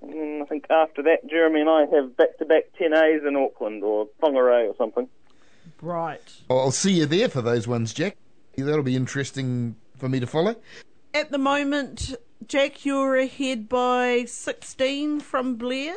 And 0.02 0.42
I 0.42 0.46
think 0.46 0.66
after 0.68 1.00
that, 1.04 1.24
Jeremy 1.30 1.60
and 1.60 1.70
I 1.70 1.86
have 1.94 2.16
back-to-back 2.16 2.72
10As 2.80 3.24
in 3.24 3.36
Auckland 3.36 3.84
or 3.84 4.08
Whangarei 4.20 4.68
or 4.68 4.74
something. 4.76 5.08
Right. 5.80 6.28
I'll 6.50 6.72
see 6.72 6.94
you 6.94 7.06
there 7.06 7.28
for 7.28 7.40
those 7.40 7.68
ones, 7.68 7.94
Jack. 7.94 8.16
That'll 8.56 8.82
be 8.82 8.96
interesting 8.96 9.76
for 9.96 10.08
me 10.08 10.18
to 10.18 10.26
follow. 10.26 10.56
At 11.14 11.30
the 11.30 11.38
moment, 11.38 12.16
Jack, 12.48 12.84
you're 12.84 13.14
ahead 13.14 13.68
by 13.68 14.24
16 14.24 15.20
from 15.20 15.54
Blair. 15.54 15.94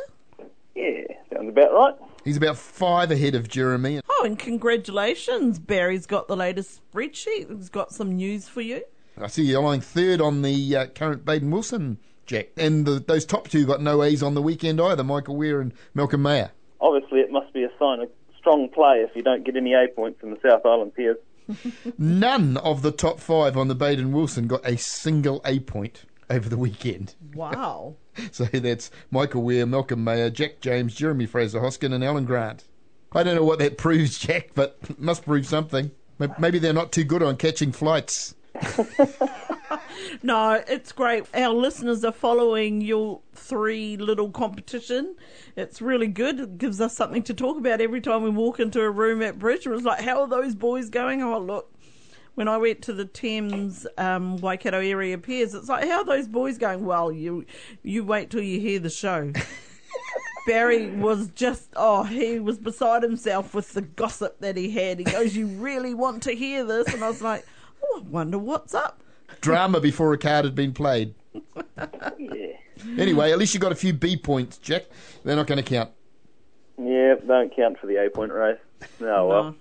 Yeah, 0.76 1.04
sounds 1.34 1.50
about 1.50 1.74
right. 1.74 1.96
He's 2.24 2.38
about 2.38 2.58
five 2.58 3.12
ahead 3.12 3.34
of 3.34 3.48
Jeremy. 3.48 4.02
Oh, 4.10 4.24
and 4.26 4.38
congratulations. 4.38 5.58
Barry's 5.58 6.06
got 6.06 6.28
the 6.28 6.36
latest 6.36 6.82
spreadsheet. 6.92 7.56
He's 7.56 7.70
got 7.70 7.94
some 7.94 8.16
news 8.16 8.48
for 8.48 8.62
you. 8.62 8.84
I 9.18 9.28
see 9.28 9.44
you're 9.44 9.62
lying 9.62 9.82
third 9.82 10.20
on 10.20 10.42
the 10.42 10.76
uh, 10.76 10.88
current 10.88 11.24
Baden 11.24 11.50
Wilson, 11.50 11.98
Jack. 12.26 12.50
And 12.58 12.86
the, 12.86 13.00
those 13.00 13.26
top 13.26 13.48
two 13.48 13.66
got 13.66 13.82
no 13.82 14.04
A's 14.04 14.22
on 14.22 14.34
the 14.34 14.42
weekend 14.42 14.82
either, 14.82 15.04
Michael 15.04 15.38
Weir 15.38 15.62
and 15.62 15.72
Malcolm 15.94 16.22
Mayer. 16.22 16.52
Obviously, 16.82 17.20
it 17.20 17.32
must 17.32 17.54
be 17.54 17.64
a 17.64 17.70
sign 17.80 18.02
of 18.02 18.10
strong 18.38 18.68
play 18.70 19.06
if 19.08 19.16
you 19.16 19.24
don't 19.24 19.46
get 19.46 19.56
any 19.56 19.74
A 19.74 19.88
points 19.88 20.22
in 20.22 20.32
the 20.32 20.40
South 20.48 20.66
Island 20.66 20.94
Pairs. 20.94 21.18
None 21.98 22.58
of 22.58 22.82
the 22.82 22.92
top 22.92 23.20
five 23.20 23.56
on 23.56 23.70
the 23.70 23.76
Baden 23.76 24.12
Wilson 24.12 24.48
got 24.48 24.66
a 24.66 24.78
single 24.78 25.42
A 25.46 25.60
point 25.60 26.04
over 26.30 26.50
the 26.50 26.58
weekend. 26.58 27.16
Wow. 27.34 27.96
So 28.32 28.46
that's 28.46 28.92
Michael 29.12 29.44
Weir, 29.44 29.66
Malcolm 29.66 30.02
Mayer, 30.02 30.30
Jack 30.30 30.62
James, 30.62 30.96
Jeremy 30.96 31.26
Fraser 31.26 31.60
Hoskin, 31.60 31.92
and 31.92 32.02
Alan 32.02 32.24
Grant. 32.24 32.64
I 33.12 33.24
don't 33.24 33.36
know 33.36 33.44
what 33.44 33.60
that 33.60 33.78
proves, 33.78 34.18
Jack, 34.18 34.52
but 34.56 34.78
it 34.90 35.00
must 35.00 35.26
prove 35.26 35.46
something. 35.46 35.92
Maybe 36.40 36.58
they're 36.60 36.72
not 36.72 36.94
too 36.94 37.04
good 37.04 37.22
on 37.22 37.36
catching 37.36 37.74
flights. 37.74 38.36
No, 40.22 40.64
it's 40.68 40.92
great. 40.92 41.26
Our 41.34 41.54
listeners 41.54 42.04
are 42.04 42.12
following 42.12 42.82
your 42.82 43.22
three 43.34 43.98
little 43.98 44.30
competition. 44.30 45.16
It's 45.56 45.82
really 45.82 46.08
good. 46.08 46.40
It 46.40 46.58
gives 46.58 46.82
us 46.82 46.96
something 46.96 47.24
to 47.24 47.34
talk 47.34 47.58
about 47.58 47.82
every 47.82 48.02
time 48.02 48.24
we 48.24 48.30
walk 48.30 48.60
into 48.60 48.82
a 48.82 48.90
room 48.90 49.22
at 49.22 49.40
Bridge. 49.40 49.68
It's 49.68 49.84
like, 49.84 50.02
how 50.02 50.22
are 50.22 50.28
those 50.28 50.56
boys 50.56 50.90
going? 50.90 51.22
Oh, 51.22 51.40
look. 51.40 51.72
When 52.36 52.48
I 52.48 52.58
went 52.58 52.82
to 52.84 52.94
the 52.94 53.06
Thames 53.06 53.88
um, 53.98 54.38
Waikato 54.38 54.80
area 54.80 55.18
pairs, 55.18 55.54
it's 55.54 55.70
like, 55.70 55.88
how 55.88 56.00
are 56.00 56.06
those 56.06 56.28
boys 56.28 56.58
going? 56.58 56.86
Well, 56.86 57.12
you 57.12 57.46
you 57.82 58.04
wait 58.04 58.30
till 58.30 58.42
you 58.42 58.60
hear 58.60 58.80
the 58.80 58.90
show. 58.90 59.32
Barry 60.48 60.92
was 60.92 61.30
just, 61.30 61.70
oh, 61.76 62.04
he 62.04 62.40
was 62.40 62.60
beside 62.60 63.02
himself 63.02 63.56
with 63.56 63.74
the 63.74 63.82
gossip 63.82 64.40
that 64.42 64.56
he 64.58 64.70
had. 64.70 65.00
He 65.00 65.06
goes, 65.06 65.36
You 65.36 65.48
really 65.48 65.94
want 65.94 66.22
to 66.24 66.36
hear 66.36 66.64
this? 66.64 66.94
And 66.94 67.04
I 67.04 67.08
was 67.08 67.22
like, 67.22 67.46
Oh, 67.84 68.04
I 68.06 68.10
wonder 68.10 68.38
what's 68.38 68.74
up. 68.74 69.02
Drama 69.42 69.80
before 69.80 70.14
a 70.14 70.18
card 70.18 70.46
had 70.46 70.56
been 70.56 70.74
played. 70.74 71.16
Yeah. 72.18 72.58
Anyway, 72.98 73.32
at 73.32 73.38
least 73.38 73.54
you 73.54 73.60
got 73.60 73.72
a 73.72 73.76
few 73.76 73.94
B 73.94 74.18
points, 74.18 74.58
Jack. 74.58 74.84
They're 75.24 75.36
not 75.36 75.48
going 75.48 75.58
to 75.58 75.64
count. 75.64 75.92
Yeah, 76.78 77.16
don't 77.26 77.56
count 77.56 77.80
for 77.80 77.88
the 77.88 78.06
A 78.06 78.10
point 78.10 78.32
race. 78.32 78.60
Oh, 79.02 79.28
well. 79.28 79.56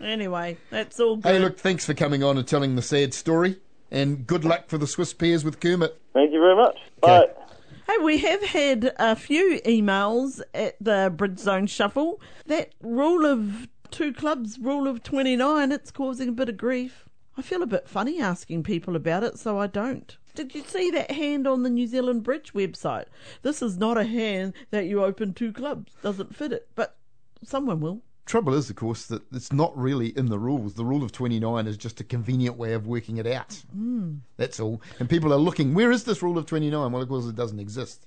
No. 0.00 0.06
Anyway, 0.06 0.58
that's 0.70 0.98
all 1.00 1.16
good. 1.16 1.28
Hey, 1.28 1.38
look, 1.38 1.58
thanks 1.58 1.84
for 1.84 1.94
coming 1.94 2.22
on 2.22 2.38
and 2.38 2.46
telling 2.46 2.76
the 2.76 2.82
sad 2.82 3.14
story. 3.14 3.58
And 3.90 4.26
good 4.26 4.44
luck 4.44 4.68
for 4.68 4.78
the 4.78 4.86
Swiss 4.86 5.12
Pairs 5.12 5.44
with 5.44 5.60
Kermit. 5.60 6.00
Thank 6.14 6.32
you 6.32 6.40
very 6.40 6.56
much. 6.56 6.76
Okay. 7.02 7.26
Bye. 7.26 7.42
Hey, 7.88 7.98
we 7.98 8.18
have 8.18 8.42
had 8.42 8.92
a 8.98 9.14
few 9.16 9.60
emails 9.66 10.40
at 10.54 10.76
the 10.80 11.12
Bridge 11.14 11.38
Zone 11.38 11.66
Shuffle. 11.66 12.20
That 12.46 12.72
rule 12.80 13.26
of 13.26 13.68
two 13.90 14.12
clubs, 14.12 14.58
rule 14.58 14.88
of 14.88 15.02
29, 15.02 15.72
it's 15.72 15.90
causing 15.90 16.30
a 16.30 16.32
bit 16.32 16.48
of 16.48 16.56
grief. 16.56 17.08
I 17.36 17.42
feel 17.42 17.62
a 17.62 17.66
bit 17.66 17.88
funny 17.88 18.20
asking 18.20 18.62
people 18.62 18.96
about 18.96 19.24
it, 19.24 19.38
so 19.38 19.58
I 19.58 19.66
don't. 19.66 20.16
Did 20.34 20.54
you 20.54 20.62
see 20.62 20.90
that 20.92 21.10
hand 21.10 21.46
on 21.46 21.62
the 21.62 21.70
New 21.70 21.86
Zealand 21.86 22.22
Bridge 22.22 22.54
website? 22.54 23.06
This 23.42 23.60
is 23.60 23.76
not 23.76 23.98
a 23.98 24.04
hand 24.04 24.54
that 24.70 24.86
you 24.86 25.04
open 25.04 25.34
two 25.34 25.52
clubs. 25.52 25.92
Doesn't 26.02 26.34
fit 26.34 26.52
it, 26.52 26.68
but 26.74 26.96
someone 27.42 27.80
will. 27.80 28.00
Trouble 28.24 28.54
is, 28.54 28.70
of 28.70 28.76
course, 28.76 29.06
that 29.06 29.22
it's 29.32 29.52
not 29.52 29.76
really 29.76 30.16
in 30.16 30.26
the 30.26 30.38
rules. 30.38 30.74
The 30.74 30.84
rule 30.84 31.02
of 31.02 31.12
29 31.12 31.66
is 31.66 31.76
just 31.76 32.00
a 32.00 32.04
convenient 32.04 32.56
way 32.56 32.72
of 32.72 32.86
working 32.86 33.16
it 33.16 33.26
out. 33.26 33.62
Mm. 33.76 34.20
That's 34.36 34.60
all. 34.60 34.80
And 35.00 35.10
people 35.10 35.32
are 35.32 35.38
looking, 35.38 35.74
where 35.74 35.90
is 35.90 36.04
this 36.04 36.22
rule 36.22 36.38
of 36.38 36.46
29? 36.46 36.92
Well, 36.92 37.02
of 37.02 37.08
course, 37.08 37.26
it 37.26 37.34
doesn't 37.34 37.58
exist. 37.58 38.06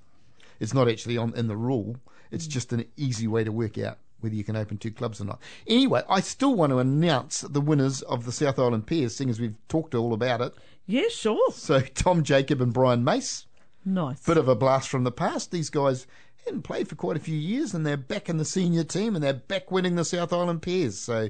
It's 0.59 0.73
not 0.73 0.89
actually 0.89 1.17
on 1.17 1.33
in 1.35 1.47
the 1.47 1.57
rule. 1.57 1.97
It's 2.31 2.47
just 2.47 2.71
an 2.71 2.85
easy 2.95 3.27
way 3.27 3.43
to 3.43 3.51
work 3.51 3.77
out 3.77 3.97
whether 4.21 4.35
you 4.35 4.43
can 4.43 4.55
open 4.55 4.77
two 4.77 4.91
clubs 4.91 5.21
or 5.21 5.25
not. 5.25 5.39
Anyway, 5.67 6.01
I 6.09 6.19
still 6.19 6.55
want 6.55 6.71
to 6.71 6.79
announce 6.79 7.41
the 7.41 7.61
winners 7.61 8.01
of 8.03 8.25
the 8.25 8.31
South 8.31 8.57
Island 8.57 8.87
Pairs, 8.87 9.15
seeing 9.15 9.29
as 9.29 9.39
we've 9.39 9.55
talked 9.67 9.93
all 9.93 10.13
about 10.13 10.41
it. 10.41 10.53
Yeah, 10.87 11.09
sure. 11.11 11.51
So, 11.51 11.81
Tom 11.81 12.23
Jacob 12.23 12.59
and 12.61 12.73
Brian 12.73 13.03
Mace. 13.03 13.45
Nice. 13.85 14.25
Bit 14.25 14.37
of 14.37 14.47
a 14.47 14.55
blast 14.55 14.89
from 14.89 15.03
the 15.03 15.11
past. 15.11 15.51
These 15.51 15.69
guys 15.69 16.07
hadn't 16.45 16.61
played 16.61 16.87
for 16.87 16.95
quite 16.95 17.17
a 17.17 17.19
few 17.19 17.35
years, 17.35 17.73
and 17.73 17.85
they're 17.85 17.97
back 17.97 18.29
in 18.29 18.37
the 18.37 18.45
senior 18.45 18.83
team, 18.83 19.15
and 19.15 19.23
they're 19.23 19.33
back 19.33 19.71
winning 19.71 19.95
the 19.95 20.05
South 20.05 20.31
Island 20.31 20.61
Pairs. 20.61 20.97
So 20.97 21.29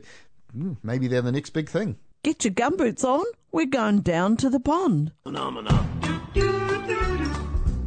mm, 0.56 0.78
maybe 0.84 1.08
they're 1.08 1.22
the 1.22 1.32
next 1.32 1.52
big 1.52 1.70
thing. 1.70 1.98
Get 2.24 2.44
your 2.44 2.54
gumboots 2.54 3.04
on. 3.04 3.26
We're 3.52 3.68
going 3.68 4.02
down 4.02 4.38
to 4.38 4.50
the 4.50 4.60
pond. 4.60 5.12
Phenomena. 5.24 5.72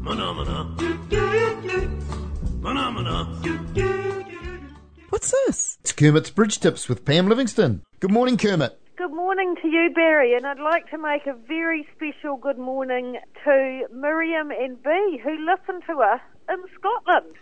Phenomena. 0.04 0.74
Phenomena. 2.62 3.24
What's 5.10 5.30
this? 5.30 5.78
It's 5.80 5.92
Kermit's 5.92 6.30
Bridge 6.30 6.60
Tips 6.60 6.88
with 6.88 7.04
Pam 7.04 7.28
Livingston. 7.28 7.82
Good 8.00 8.12
morning, 8.12 8.36
Kermit. 8.36 8.78
Good 8.96 9.12
morning 9.12 9.54
to 9.62 9.68
you, 9.68 9.90
Barry, 9.94 10.34
and 10.34 10.46
I'd 10.46 10.58
like 10.58 10.90
to 10.90 10.98
make 10.98 11.26
a 11.26 11.34
very 11.46 11.86
special 11.94 12.36
good 12.36 12.58
morning 12.58 13.16
to 13.44 13.86
Miriam 13.92 14.50
and 14.50 14.82
B, 14.82 15.20
who 15.22 15.36
listen 15.46 15.80
to 15.86 16.00
us 16.02 16.20
in 16.48 16.58
Scotland. 16.78 17.34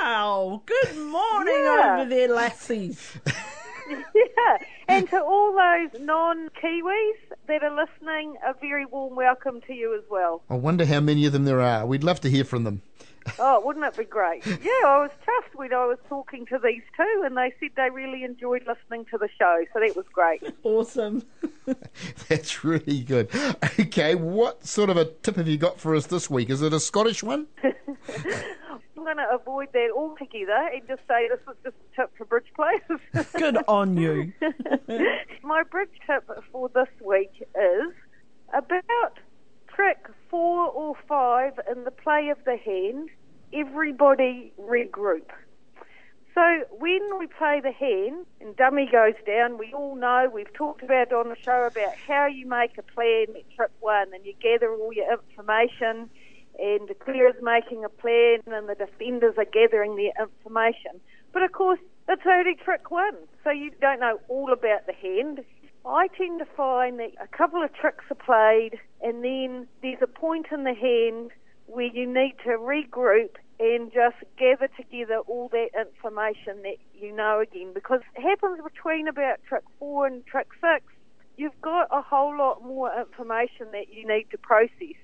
Wow. 0.00 0.62
Good 0.66 0.96
morning 0.96 1.54
Yeah. 1.64 1.96
over 2.00 2.08
there, 2.08 2.28
lassies. 2.28 3.16
yeah, 3.90 4.58
and 4.88 5.08
to 5.10 5.20
all 5.20 5.52
those 5.52 6.00
non-Kiwis 6.00 7.36
that 7.48 7.62
are 7.62 7.74
listening, 7.76 8.36
a 8.46 8.54
very 8.60 8.86
warm 8.86 9.16
welcome 9.16 9.60
to 9.66 9.74
you 9.74 9.94
as 9.96 10.04
well. 10.10 10.42
I 10.48 10.54
wonder 10.54 10.84
how 10.86 11.00
many 11.00 11.26
of 11.26 11.32
them 11.32 11.44
there 11.44 11.60
are. 11.60 11.84
We'd 11.86 12.04
love 12.04 12.20
to 12.20 12.30
hear 12.30 12.44
from 12.44 12.64
them. 12.64 12.82
Oh, 13.38 13.60
wouldn't 13.64 13.84
it 13.84 13.96
be 13.96 14.04
great? 14.04 14.44
Yeah, 14.46 14.86
I 14.86 14.98
was 15.00 15.10
chuffed 15.26 15.54
when 15.54 15.72
I 15.72 15.86
was 15.86 15.98
talking 16.08 16.46
to 16.46 16.58
these 16.58 16.82
two, 16.96 17.22
and 17.24 17.36
they 17.36 17.52
said 17.60 17.70
they 17.76 17.90
really 17.90 18.24
enjoyed 18.24 18.66
listening 18.66 19.04
to 19.10 19.18
the 19.18 19.28
show, 19.38 19.64
so 19.72 19.80
that 19.80 19.96
was 19.96 20.06
great. 20.12 20.42
Awesome. 20.62 21.24
That's 22.28 22.64
really 22.64 23.02
good. 23.02 23.30
Okay, 23.78 24.14
what 24.14 24.66
sort 24.66 24.90
of 24.90 24.96
a 24.96 25.04
tip 25.06 25.36
have 25.36 25.48
you 25.48 25.56
got 25.56 25.80
for 25.80 25.94
us 25.94 26.06
this 26.06 26.28
week? 26.28 26.50
Is 26.50 26.62
it 26.62 26.72
a 26.72 26.80
Scottish 26.80 27.22
one? 27.22 27.46
I'm 27.64 29.04
going 29.04 29.16
to 29.16 29.34
avoid 29.34 29.68
that 29.72 29.90
altogether 29.96 30.70
and 30.72 30.86
just 30.86 31.02
say 31.08 31.28
this 31.28 31.40
is 31.40 31.56
just 31.64 31.76
a 31.76 31.96
tip 31.96 32.16
for 32.16 32.24
bridge 32.24 32.46
players. 32.54 33.26
Good 33.36 33.58
on 33.66 33.96
you. 33.96 34.32
My 35.42 35.64
bridge 35.64 35.90
tip 36.06 36.28
for 36.52 36.68
this 36.68 36.88
week 37.04 37.32
is 37.40 37.92
about 38.52 39.18
trick 39.74 40.06
four 40.32 40.66
or 40.68 40.96
five 41.06 41.60
in 41.70 41.84
the 41.84 41.90
play 41.90 42.30
of 42.30 42.38
the 42.46 42.56
hand, 42.56 43.10
everybody 43.52 44.50
regroup. 44.58 45.28
So 46.34 46.64
when 46.70 47.18
we 47.18 47.26
play 47.26 47.60
the 47.62 47.70
hand 47.70 48.24
and 48.40 48.56
dummy 48.56 48.88
goes 48.90 49.12
down, 49.26 49.58
we 49.58 49.74
all 49.74 49.94
know, 49.94 50.30
we've 50.32 50.52
talked 50.54 50.82
about 50.82 51.12
on 51.12 51.28
the 51.28 51.36
show 51.36 51.68
about 51.70 51.94
how 52.08 52.26
you 52.26 52.46
make 52.46 52.78
a 52.78 52.82
plan 52.82 53.26
at 53.36 53.44
trick 53.54 53.70
one 53.80 54.14
and 54.14 54.24
you 54.24 54.32
gather 54.40 54.74
all 54.74 54.94
your 54.94 55.12
information 55.12 56.08
and 56.58 56.88
the 56.88 56.94
declarer's 56.94 57.36
making 57.42 57.84
a 57.84 57.90
plan 57.90 58.40
and 58.46 58.66
the 58.70 58.74
defenders 58.74 59.34
are 59.36 59.44
gathering 59.44 59.96
their 59.96 60.12
information. 60.18 60.92
But 61.34 61.42
of 61.42 61.52
course, 61.52 61.80
it's 62.08 62.22
only 62.26 62.54
trick 62.54 62.90
one, 62.90 63.16
so 63.44 63.50
you 63.50 63.70
don't 63.82 64.00
know 64.00 64.18
all 64.28 64.50
about 64.50 64.86
the 64.86 64.94
hand. 64.94 65.44
I 65.84 66.08
tend 66.08 66.38
to 66.38 66.44
find 66.56 66.98
that 67.00 67.12
a 67.20 67.26
couple 67.36 67.62
of 67.62 67.74
tricks 67.74 68.04
are 68.10 68.14
played 68.14 68.78
and 69.00 69.24
then 69.24 69.66
there's 69.82 70.00
a 70.00 70.06
point 70.06 70.46
in 70.52 70.64
the 70.64 70.74
hand 70.74 71.32
where 71.66 71.86
you 71.86 72.06
need 72.06 72.36
to 72.44 72.50
regroup 72.50 73.36
and 73.58 73.92
just 73.92 74.16
gather 74.38 74.68
together 74.76 75.18
all 75.26 75.48
that 75.48 75.70
information 75.78 76.62
that 76.62 76.76
you 76.94 77.14
know 77.14 77.40
again 77.40 77.72
because 77.74 78.00
it 78.16 78.22
happens 78.22 78.60
between 78.62 79.08
about 79.08 79.38
trick 79.48 79.64
four 79.78 80.06
and 80.06 80.24
trick 80.26 80.48
six. 80.60 80.84
You've 81.36 81.60
got 81.62 81.88
a 81.90 82.02
whole 82.02 82.36
lot 82.36 82.62
more 82.62 82.92
information 82.98 83.66
that 83.72 83.92
you 83.92 84.06
need 84.06 84.26
to 84.30 84.38
process. 84.38 84.98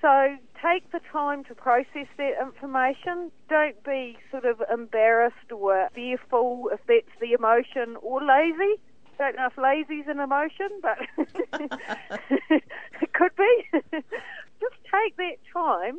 So 0.00 0.36
take 0.62 0.90
the 0.92 1.00
time 1.12 1.44
to 1.44 1.54
process 1.54 2.06
that 2.16 2.32
information. 2.40 3.30
Don't 3.48 3.82
be 3.84 4.18
sort 4.30 4.44
of 4.44 4.62
embarrassed 4.72 5.52
or 5.52 5.88
fearful 5.94 6.70
if 6.72 6.80
that's 6.86 7.20
the 7.20 7.32
emotion 7.32 7.96
or 8.02 8.20
lazy. 8.22 8.80
Don't 9.18 9.36
know 9.36 9.46
if 9.46 9.56
lazy's 9.56 10.06
an 10.08 10.20
emotion, 10.20 10.68
but 10.82 10.98
it 11.18 12.62
could 13.12 13.32
be. 13.36 13.64
just 14.60 14.76
take 14.90 15.16
that 15.16 15.36
time 15.52 15.98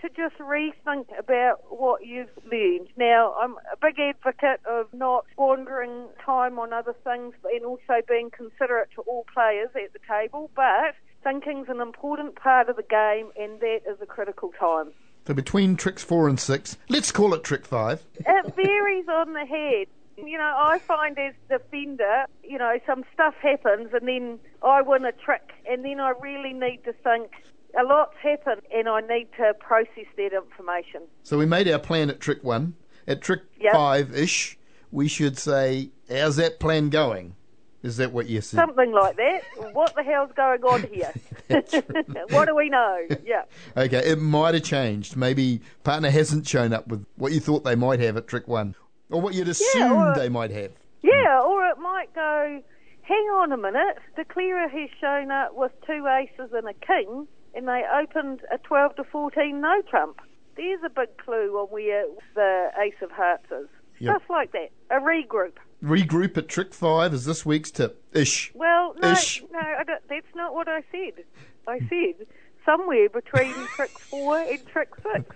to 0.00 0.08
just 0.10 0.38
rethink 0.38 1.06
about 1.18 1.60
what 1.70 2.06
you've 2.06 2.28
learned. 2.50 2.88
Now, 2.96 3.34
I'm 3.40 3.56
a 3.72 3.76
big 3.80 3.98
advocate 3.98 4.60
of 4.68 4.86
not 4.92 5.26
squandering 5.32 6.06
time 6.24 6.58
on 6.58 6.72
other 6.72 6.94
things 7.04 7.34
and 7.44 7.64
also 7.64 8.00
being 8.06 8.30
considerate 8.30 8.90
to 8.94 9.02
all 9.02 9.26
players 9.32 9.70
at 9.74 9.92
the 9.92 9.98
table, 10.08 10.50
but 10.54 10.94
thinking's 11.24 11.68
an 11.68 11.80
important 11.80 12.36
part 12.36 12.68
of 12.68 12.76
the 12.76 12.82
game 12.82 13.30
and 13.38 13.60
that 13.60 13.80
is 13.88 13.98
a 14.00 14.06
critical 14.06 14.52
time. 14.58 14.92
So 15.26 15.34
between 15.34 15.76
tricks 15.76 16.02
four 16.02 16.28
and 16.28 16.38
six, 16.38 16.78
let's 16.88 17.12
call 17.12 17.34
it 17.34 17.44
trick 17.44 17.66
five. 17.66 18.02
It 18.14 18.54
varies 18.54 19.08
on 19.08 19.32
the 19.34 19.44
head. 19.44 19.88
You 20.24 20.36
know, 20.38 20.54
I 20.56 20.78
find 20.80 21.18
as 21.18 21.34
defender, 21.48 22.24
you 22.42 22.58
know, 22.58 22.78
some 22.86 23.04
stuff 23.14 23.34
happens 23.40 23.90
and 23.92 24.06
then 24.08 24.38
I 24.62 24.82
win 24.82 25.04
a 25.04 25.12
trick 25.12 25.52
and 25.68 25.84
then 25.84 26.00
I 26.00 26.12
really 26.20 26.52
need 26.52 26.82
to 26.84 26.92
think 26.92 27.30
a 27.78 27.84
lot's 27.84 28.16
happened 28.20 28.62
and 28.74 28.88
I 28.88 29.00
need 29.00 29.28
to 29.36 29.54
process 29.60 30.06
that 30.16 30.32
information. 30.32 31.02
So 31.22 31.38
we 31.38 31.46
made 31.46 31.68
our 31.68 31.78
plan 31.78 32.10
at 32.10 32.20
trick 32.20 32.42
one. 32.42 32.74
At 33.06 33.22
trick 33.22 33.42
Yep. 33.60 33.72
five 33.72 34.14
ish, 34.14 34.58
we 34.90 35.08
should 35.08 35.38
say, 35.38 35.90
how's 36.10 36.36
that 36.36 36.60
plan 36.60 36.90
going? 36.90 37.34
Is 37.82 37.96
that 37.98 38.12
what 38.12 38.28
you 38.28 38.40
said? 38.40 38.58
Something 38.58 38.92
like 38.92 39.16
that. 39.16 39.42
What 39.72 39.94
the 39.94 40.02
hell's 40.02 40.32
going 40.36 40.62
on 40.64 40.82
here? 40.92 41.12
what 42.30 42.46
do 42.46 42.56
we 42.56 42.68
know? 42.68 43.06
Yeah. 43.24 43.44
Okay, 43.76 43.98
it 43.98 44.18
might 44.20 44.54
have 44.54 44.64
changed. 44.64 45.16
Maybe 45.16 45.60
partner 45.84 46.10
hasn't 46.10 46.46
shown 46.46 46.72
up 46.72 46.88
with 46.88 47.06
what 47.16 47.32
you 47.32 47.40
thought 47.40 47.64
they 47.64 47.76
might 47.76 48.00
have 48.00 48.16
at 48.16 48.26
trick 48.26 48.48
one, 48.48 48.74
or 49.10 49.20
what 49.20 49.34
you'd 49.34 49.48
assumed 49.48 49.92
or- 49.92 50.14
they 50.14 50.28
might 50.28 50.50
have. 50.50 50.72
Yeah, 51.02 51.40
or 51.42 51.64
it 51.66 51.78
might 51.78 52.12
go, 52.14 52.62
hang 53.02 53.24
on 53.36 53.52
a 53.52 53.56
minute, 53.56 53.98
the 54.16 54.24
Declarer 54.24 54.68
has 54.68 54.90
shown 55.00 55.30
up 55.30 55.54
with 55.54 55.72
two 55.86 56.06
aces 56.06 56.52
and 56.52 56.68
a 56.68 56.74
king, 56.74 57.28
and 57.54 57.68
they 57.68 57.82
opened 58.02 58.40
a 58.52 58.58
12 58.58 58.96
to 58.96 59.04
14 59.04 59.60
no 59.60 59.80
trump. 59.88 60.20
There's 60.56 60.80
a 60.84 60.90
big 60.90 61.16
clue 61.18 61.56
on 61.56 61.68
where 61.68 62.04
the 62.34 62.68
ace 62.84 63.00
of 63.00 63.12
hearts 63.12 63.46
is. 63.52 63.68
Yep. 64.00 64.10
Stuff 64.16 64.22
like 64.30 64.52
that. 64.52 64.70
A 64.90 65.00
regroup. 65.00 65.52
Regroup 65.82 66.36
at 66.36 66.48
Trick 66.48 66.74
5 66.74 67.14
is 67.14 67.24
this 67.24 67.46
week's 67.46 67.70
tip. 67.70 68.02
Ish. 68.12 68.50
Well, 68.54 68.94
no, 69.00 69.12
Ish. 69.12 69.44
no, 69.52 69.60
that's 70.08 70.26
not 70.34 70.52
what 70.54 70.68
I 70.68 70.82
said. 70.90 71.24
I 71.68 71.78
said 71.88 72.26
somewhere 72.64 73.08
between 73.08 73.52
trick 73.76 73.90
four 73.90 74.38
and 74.38 74.66
trick 74.66 74.90
six. 75.02 75.34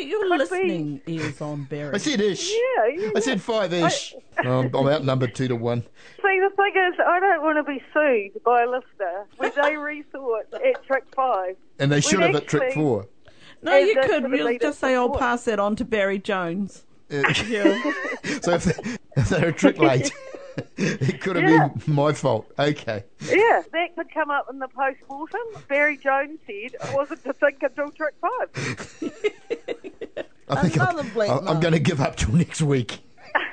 Get 0.00 0.08
your 0.08 0.20
Could 0.22 0.30
be. 0.30 0.38
listening 0.38 1.00
ears 1.06 1.40
on, 1.42 1.64
Barry. 1.64 1.94
I 1.94 1.98
said 1.98 2.20
ish. 2.22 2.50
Yeah, 2.50 2.86
yeah. 2.96 3.10
I 3.14 3.20
said 3.20 3.42
5 3.42 3.72
ish. 3.72 4.14
Um, 4.44 4.70
I'm 4.74 4.86
outnumbered 4.88 5.34
2 5.34 5.48
to 5.48 5.56
1. 5.56 5.80
See, 5.82 5.86
the 6.40 6.50
thing 6.56 6.72
is, 6.74 6.98
I 7.06 7.20
don't 7.20 7.42
want 7.42 7.58
to 7.58 7.62
be 7.70 7.82
sued 7.92 8.42
by 8.42 8.62
a 8.62 8.66
listener 8.70 9.26
when 9.36 9.52
they 9.60 9.76
resort 9.76 10.48
at 10.54 10.82
trick 10.86 11.04
five. 11.14 11.56
And 11.78 11.92
they 11.92 12.00
should 12.00 12.20
have 12.20 12.34
at 12.34 12.46
Trick 12.46 12.72
4. 12.72 13.06
no, 13.62 13.76
you 13.76 13.94
could. 13.96 14.08
gonna 14.22 14.28
We'll 14.30 14.48
be 14.48 14.54
the 14.58 14.64
just 14.66 14.80
say 14.80 14.94
I'll 14.94 15.10
pass 15.10 15.44
that 15.44 15.58
on 15.60 15.76
to 15.76 15.84
Barry 15.84 16.18
Jones. 16.18 16.84
Uh, 17.12 17.22
Yeah. 17.46 17.82
so 18.40 18.52
if, 18.54 18.64
they, 18.64 18.96
if 19.16 19.28
they're 19.28 19.48
a 19.48 19.52
trick 19.52 19.76
late, 19.78 20.10
it 20.78 21.20
could 21.20 21.36
have 21.36 21.48
Yeah. 21.50 21.68
been 21.68 21.94
my 21.94 22.12
fault. 22.14 22.50
Okay. 22.58 23.04
Yeah, 23.28 23.62
that 23.72 23.94
could 23.96 24.10
come 24.14 24.30
up 24.30 24.46
in 24.50 24.58
the 24.60 24.68
post-mortem. 24.68 25.40
Barry 25.68 25.96
Jones 25.98 26.38
said 26.46 26.74
it 26.74 26.94
wasn't 26.94 27.22
to 27.24 27.32
think 27.34 27.62
until 27.62 27.90
trick 27.90 28.14
five. 28.22 29.02
I 30.50 30.62
think 30.62 30.76
Another 30.76 31.00
I'm, 31.00 31.10
black 31.10 31.30
I'm 31.30 31.44
mark. 31.44 31.60
going 31.60 31.74
to 31.74 31.78
give 31.80 32.00
up 32.00 32.16
till 32.16 32.32
next 32.34 32.60
week. 32.62 32.98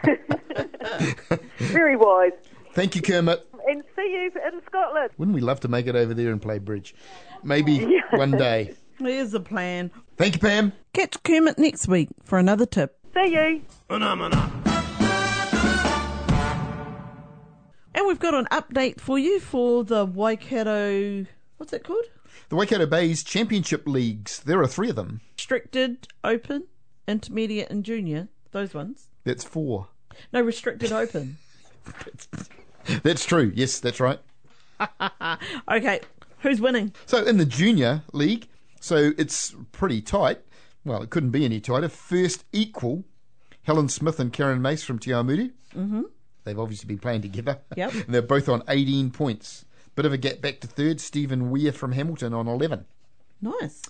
Very 1.58 1.96
wise. 1.96 2.32
Thank 2.74 2.96
you, 2.96 3.02
Kermit. 3.02 3.48
And 3.68 3.84
see 3.96 4.02
you 4.12 4.32
in 4.52 4.62
Scotland. 4.66 5.12
Wouldn't 5.18 5.36
we 5.36 5.42
love 5.42 5.60
to 5.62 5.68
make 5.68 5.88
it 5.88 5.96
over 5.96 6.14
there 6.14 6.32
and 6.32 6.42
play 6.42 6.58
bridge? 6.60 6.96
Maybe 7.44 8.00
one 8.12 8.32
day. 8.32 8.74
Here's 9.00 9.34
a 9.34 9.40
plan. 9.40 9.92
Thank 10.18 10.36
you, 10.36 10.40
Pam. 10.40 10.74
Catch 10.94 11.22
Kermit 11.24 11.60
next 11.60 11.88
week 11.88 12.10
for 12.24 12.40
another 12.40 12.66
tip. 12.66 12.98
See 13.14 13.34
you. 13.34 13.62
Phenomena. 13.88 14.52
And 17.94 18.06
we've 18.08 18.20
got 18.20 18.34
an 18.34 18.46
update 18.52 19.00
for 19.02 19.18
you 19.20 19.40
for 19.40 19.84
the 19.84 20.06
Waikato. 20.06 21.26
What's 21.58 21.74
it 21.74 21.84
called? 21.84 22.06
The 22.50 22.56
Waikato 22.56 22.86
Bays 22.86 23.24
Championship 23.24 23.88
Leagues. 23.88 24.40
There 24.40 24.62
are 24.62 24.68
three 24.68 24.90
of 24.90 24.96
them. 24.96 25.22
Restricted, 25.38 26.08
Open, 26.24 26.66
Intermediate, 27.08 27.70
and 27.70 27.84
Junior. 27.84 28.28
Those 28.52 28.74
ones. 28.74 29.08
That's 29.24 29.44
four. 29.44 29.88
No, 30.34 30.42
Restricted 30.42 30.92
Open. 30.92 31.38
That's 33.04 33.26
true. 33.26 33.52
Yes, 33.56 33.80
that's 33.80 34.00
right. 34.00 34.20
Okay, 35.70 36.00
who's 36.40 36.62
winning? 36.62 36.94
So 37.06 37.24
in 37.26 37.38
the 37.38 37.46
junior 37.46 38.04
league, 38.14 38.48
so 38.80 39.12
it's 39.18 39.54
pretty 39.72 40.02
tight. 40.02 40.40
Well, 40.86 41.02
it 41.02 41.10
couldn't 41.10 41.32
be 41.32 41.44
any 41.44 41.60
tighter. 41.60 41.90
First 41.90 42.46
equal, 42.54 43.04
Helen 43.64 43.90
Smith 43.90 44.20
and 44.20 44.32
Karen 44.32 44.62
Mace 44.62 44.84
from 44.84 45.00
Te. 45.00 45.12
Mm-hmm. 45.12 46.04
They've 46.46 46.60
obviously 46.60 46.88
been 46.88 47.00
playing 47.00 47.22
together. 47.24 47.60
Yep. 47.76 47.94
and 48.06 48.16
they're 48.16 48.22
both 48.22 48.48
on 48.48 48.64
18 48.70 49.12
points. 49.12 49.66
Bit 49.96 50.06
of 50.06 50.14
a 50.14 50.18
gap 50.18 50.40
back 50.40 50.62
to 50.62 50.68
third. 50.68 51.02
Stephen 51.02 51.50
Weir 51.50 51.74
from 51.74 51.92
Hamilton 51.92 52.34
on 52.34 52.48
11. 52.48 52.86
Nice. 53.42 53.82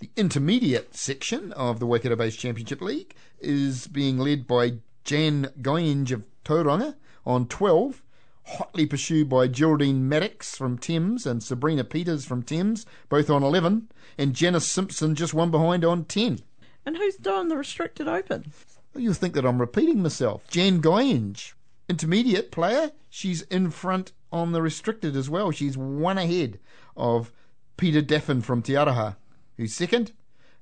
The 0.00 0.10
intermediate 0.14 0.94
section 0.94 1.52
of 1.54 1.80
the 1.80 1.86
Waikato 1.86 2.14
Bays 2.14 2.36
Championship 2.36 2.80
League 2.80 3.16
is 3.40 3.88
being 3.88 4.16
led 4.16 4.46
by 4.46 4.74
Jan 5.02 5.50
Goinge 5.60 6.12
of 6.12 6.22
Tauranga 6.44 6.94
on 7.26 7.48
12, 7.48 8.00
hotly 8.44 8.86
pursued 8.86 9.28
by 9.28 9.48
Geraldine 9.48 10.08
Maddox 10.08 10.56
from 10.56 10.78
Thames 10.78 11.26
and 11.26 11.42
Sabrina 11.42 11.82
Peters 11.82 12.24
from 12.24 12.44
Thames, 12.44 12.86
both 13.08 13.28
on 13.28 13.42
11, 13.42 13.88
and 14.16 14.34
Janice 14.34 14.68
Simpson 14.68 15.16
just 15.16 15.34
one 15.34 15.50
behind 15.50 15.84
on 15.84 16.04
10. 16.04 16.42
And 16.86 16.96
who's 16.96 17.16
doing 17.16 17.48
the 17.48 17.56
Restricted 17.56 18.06
Open? 18.06 18.52
You'll 18.94 19.14
think 19.14 19.34
that 19.34 19.44
I'm 19.44 19.60
repeating 19.60 20.00
myself. 20.00 20.46
Jan 20.46 20.80
Goinge, 20.80 21.54
intermediate 21.88 22.52
player, 22.52 22.92
she's 23.10 23.42
in 23.42 23.72
front 23.72 24.12
on 24.30 24.52
the 24.52 24.62
restricted 24.62 25.16
as 25.16 25.28
well. 25.28 25.50
She's 25.50 25.76
one 25.76 26.18
ahead 26.18 26.60
of 26.96 27.32
Peter 27.76 28.00
Daffin 28.00 28.42
from 28.42 28.62
Te 28.62 28.74
Aroha, 28.74 29.16
who's 29.58 29.74
second. 29.74 30.12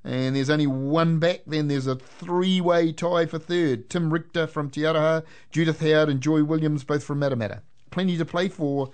And 0.02 0.34
there's 0.34 0.50
only 0.50 0.66
one 0.66 1.18
back. 1.18 1.42
Then 1.46 1.68
there's 1.68 1.86
a 1.86 1.96
three-way 1.96 2.92
tie 2.92 3.26
for 3.26 3.38
third. 3.38 3.90
Tim 3.90 4.12
Richter 4.12 4.46
from 4.46 4.70
Te 4.70 4.82
Aroha, 4.82 5.24
Judith 5.50 5.80
Howard 5.80 6.08
and 6.08 6.20
Joy 6.20 6.42
Williams, 6.44 6.84
both 6.84 7.04
from 7.04 7.20
Matamata. 7.20 7.60
Plenty 7.90 8.16
to 8.16 8.24
play 8.24 8.48
for, 8.48 8.90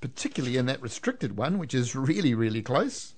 particularly 0.00 0.56
in 0.56 0.66
that 0.66 0.82
restricted 0.82 1.36
one, 1.36 1.58
which 1.58 1.74
is 1.74 1.96
really, 1.96 2.34
really 2.34 2.62
close. 2.62 3.14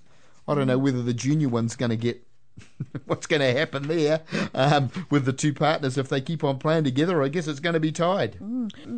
I 0.46 0.54
don't 0.54 0.66
know 0.66 0.78
whether 0.78 1.02
the 1.02 1.14
junior 1.14 1.48
one's 1.48 1.76
going 1.76 1.90
to 1.90 1.96
get 1.96 2.24
what's 3.06 3.26
going 3.26 3.40
to 3.40 3.58
happen 3.58 3.88
there 3.88 4.20
um, 4.54 4.90
with 5.10 5.24
the 5.24 5.32
two 5.32 5.54
partners 5.54 5.96
if 5.96 6.08
they 6.08 6.20
keep 6.20 6.44
on 6.44 6.58
playing 6.58 6.84
together. 6.84 7.22
I 7.22 7.28
guess 7.28 7.48
it's 7.48 7.60
going 7.60 7.74
to 7.74 7.80
be 7.80 7.92
tied. 7.92 8.38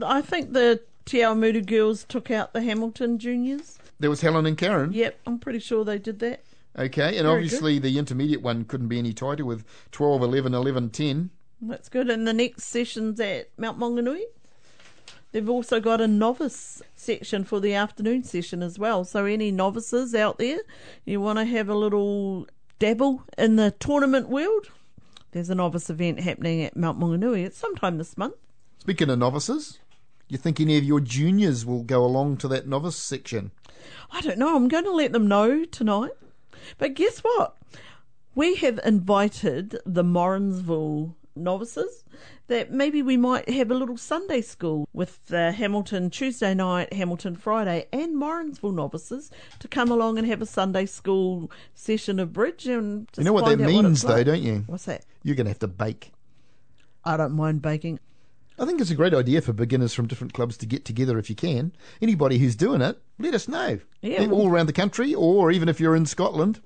I 0.03 0.21
think 0.21 0.53
the 0.53 0.81
Te 1.05 1.19
Awamutu 1.19 1.65
girls 1.65 2.05
took 2.05 2.31
out 2.31 2.53
the 2.53 2.63
Hamilton 2.63 3.19
juniors. 3.19 3.79
There 4.01 4.11
was 4.11 4.23
Helen 4.23 4.47
and 4.47 4.59
Karen. 4.59 4.93
Yep, 4.93 5.21
I'm 5.27 5.39
pretty 5.39 5.61
sure 5.61 5.85
they 5.85 5.99
did 5.99 6.19
that. 6.21 6.43
Okay, 6.77 7.17
and 7.17 7.27
Very 7.27 7.35
obviously 7.35 7.79
the 7.79 7.99
intermediate 7.99 8.43
one 8.43 8.65
couldn't 8.65 8.89
be 8.89 8.99
any 8.99 9.13
tighter 9.13 9.45
with 9.45 9.65
12, 9.93 10.23
11, 10.23 10.55
11, 10.55 10.91
10. 10.91 11.31
That's 11.61 11.89
good. 11.89 12.11
And 12.11 12.27
the 12.27 12.33
next 12.33 12.65
session's 12.65 13.21
at 13.21 13.51
Mount 13.57 13.79
Maunganui. 13.79 14.23
They've 15.33 15.49
also 15.49 15.81
got 15.81 16.01
a 16.01 16.07
novice 16.07 16.83
section 16.95 17.45
for 17.45 17.61
the 17.61 17.75
afternoon 17.75 18.23
session 18.23 18.63
as 18.63 18.79
well. 18.79 19.05
So 19.05 19.25
any 19.25 19.51
novices 19.51 20.15
out 20.15 20.39
there, 20.39 20.61
you 21.05 21.21
want 21.21 21.39
to 21.39 21.45
have 21.45 21.69
a 21.69 21.75
little 21.75 22.47
dabble 22.79 23.23
in 23.39 23.57
the 23.57 23.71
tournament 23.73 24.29
world, 24.29 24.69
there's 25.33 25.51
a 25.51 25.55
novice 25.55 25.91
event 25.91 26.21
happening 26.21 26.63
at 26.63 26.77
Mount 26.77 26.99
Maunganui. 26.99 27.45
It's 27.45 27.59
sometime 27.59 27.99
this 27.99 28.17
month. 28.17 28.35
Speaking 28.79 29.11
of 29.11 29.19
novices, 29.19 29.79
you 30.29 30.39
think 30.39 30.61
any 30.61 30.77
of 30.77 30.85
your 30.85 31.01
juniors 31.01 31.67
will 31.67 31.83
go 31.83 32.05
along 32.05 32.37
to 32.39 32.49
that 32.49 32.69
novice 32.69 32.97
section? 32.97 33.51
I 34.13 34.21
don't 34.21 34.39
know. 34.39 34.55
I'm 34.55 34.69
going 34.69 34.85
to 34.85 34.93
let 34.93 35.13
them 35.13 35.27
know 35.27 35.65
tonight. 35.65 36.13
But 36.79 36.95
guess 36.95 37.19
what? 37.21 37.57
We 38.35 38.57
have 38.57 38.81
invited 38.85 39.79
the 39.87 40.03
Morrinsville 40.03 41.15
novices 41.37 42.05
that 42.47 42.71
maybe 42.73 43.03
we 43.03 43.17
might 43.17 43.49
have 43.49 43.71
a 43.71 43.75
little 43.75 43.97
Sunday 43.97 44.41
school 44.41 44.89
with 44.93 45.25
the 45.27 45.53
Hamilton 45.53 46.11
Tuesday 46.11 46.55
night, 46.55 46.93
Hamilton 46.93 47.37
Friday, 47.37 47.87
and 47.93 48.17
Morrinsville 48.17 48.73
novices 48.73 49.31
to 49.61 49.69
come 49.69 49.91
along 49.91 50.19
and 50.19 50.27
have 50.27 50.43
a 50.43 50.47
Sunday 50.47 50.87
school 50.87 51.51
session 51.75 52.19
of 52.21 52.33
bridge 52.33 52.67
and 52.67 53.09
you 53.17 53.25
know 53.25 53.33
what 53.33 53.45
that 53.47 53.53
out 53.53 53.61
what 53.61 53.69
means, 53.69 54.03
though, 54.03 54.15
like. 54.15 54.27
don't 54.27 54.43
you? 54.43 54.65
What's 54.67 54.85
that? 54.85 55.05
You're 55.23 55.37
going 55.37 55.47
to 55.47 55.51
have 55.51 55.59
to 55.61 55.69
bake. 55.69 56.13
I 57.05 57.17
don't 57.17 57.33
mind 57.33 57.63
baking. 57.63 58.01
I 58.59 58.65
think 58.65 58.81
it's 58.81 58.91
a 58.91 58.95
great 58.95 59.15
idea 59.15 59.43
for 59.43 59.53
beginners 59.53 59.93
from 59.93 60.07
different 60.07 60.33
clubs 60.33 60.57
to 60.59 60.67
get 60.67 60.85
together 60.85 61.19
if 61.19 61.29
you 61.29 61.35
can. 61.35 61.73
Anybody 62.01 62.39
who's 62.39 62.55
doing 62.55 62.81
it, 62.81 63.01
let 63.19 63.35
us 63.35 63.49
know. 63.49 63.81
Yeah, 64.01 64.27
all 64.27 64.45
well- 64.45 64.49
around 64.49 64.67
the 64.67 64.73
country, 64.73 65.15
or 65.15 65.51
even 65.51 65.69
if 65.69 65.81
you're 65.81 65.97
in 65.97 66.07
Scotland. 66.07 66.61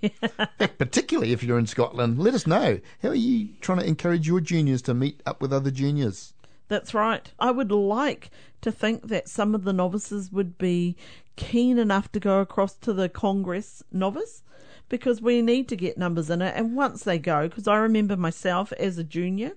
Particularly 0.78 1.32
if 1.32 1.42
you're 1.42 1.58
in 1.58 1.66
Scotland, 1.66 2.18
let 2.18 2.34
us 2.34 2.46
know. 2.46 2.80
How 3.02 3.10
are 3.10 3.14
you 3.14 3.50
trying 3.60 3.78
to 3.78 3.86
encourage 3.86 4.26
your 4.26 4.40
juniors 4.40 4.82
to 4.82 4.94
meet 4.94 5.22
up 5.26 5.40
with 5.40 5.52
other 5.52 5.70
juniors? 5.70 6.34
That's 6.68 6.94
right. 6.94 7.30
I 7.38 7.50
would 7.50 7.70
like 7.70 8.30
to 8.62 8.72
think 8.72 9.08
that 9.08 9.28
some 9.28 9.54
of 9.54 9.64
the 9.64 9.72
novices 9.72 10.32
would 10.32 10.58
be 10.58 10.96
keen 11.36 11.78
enough 11.78 12.10
to 12.12 12.20
go 12.20 12.40
across 12.40 12.74
to 12.76 12.92
the 12.92 13.08
Congress 13.08 13.82
novice 13.92 14.42
because 14.88 15.22
we 15.22 15.42
need 15.42 15.68
to 15.68 15.76
get 15.76 15.98
numbers 15.98 16.30
in 16.30 16.42
it. 16.42 16.54
And 16.56 16.76
once 16.76 17.04
they 17.04 17.18
go, 17.18 17.48
because 17.48 17.68
I 17.68 17.76
remember 17.76 18.16
myself 18.16 18.72
as 18.72 18.98
a 18.98 19.04
junior, 19.04 19.52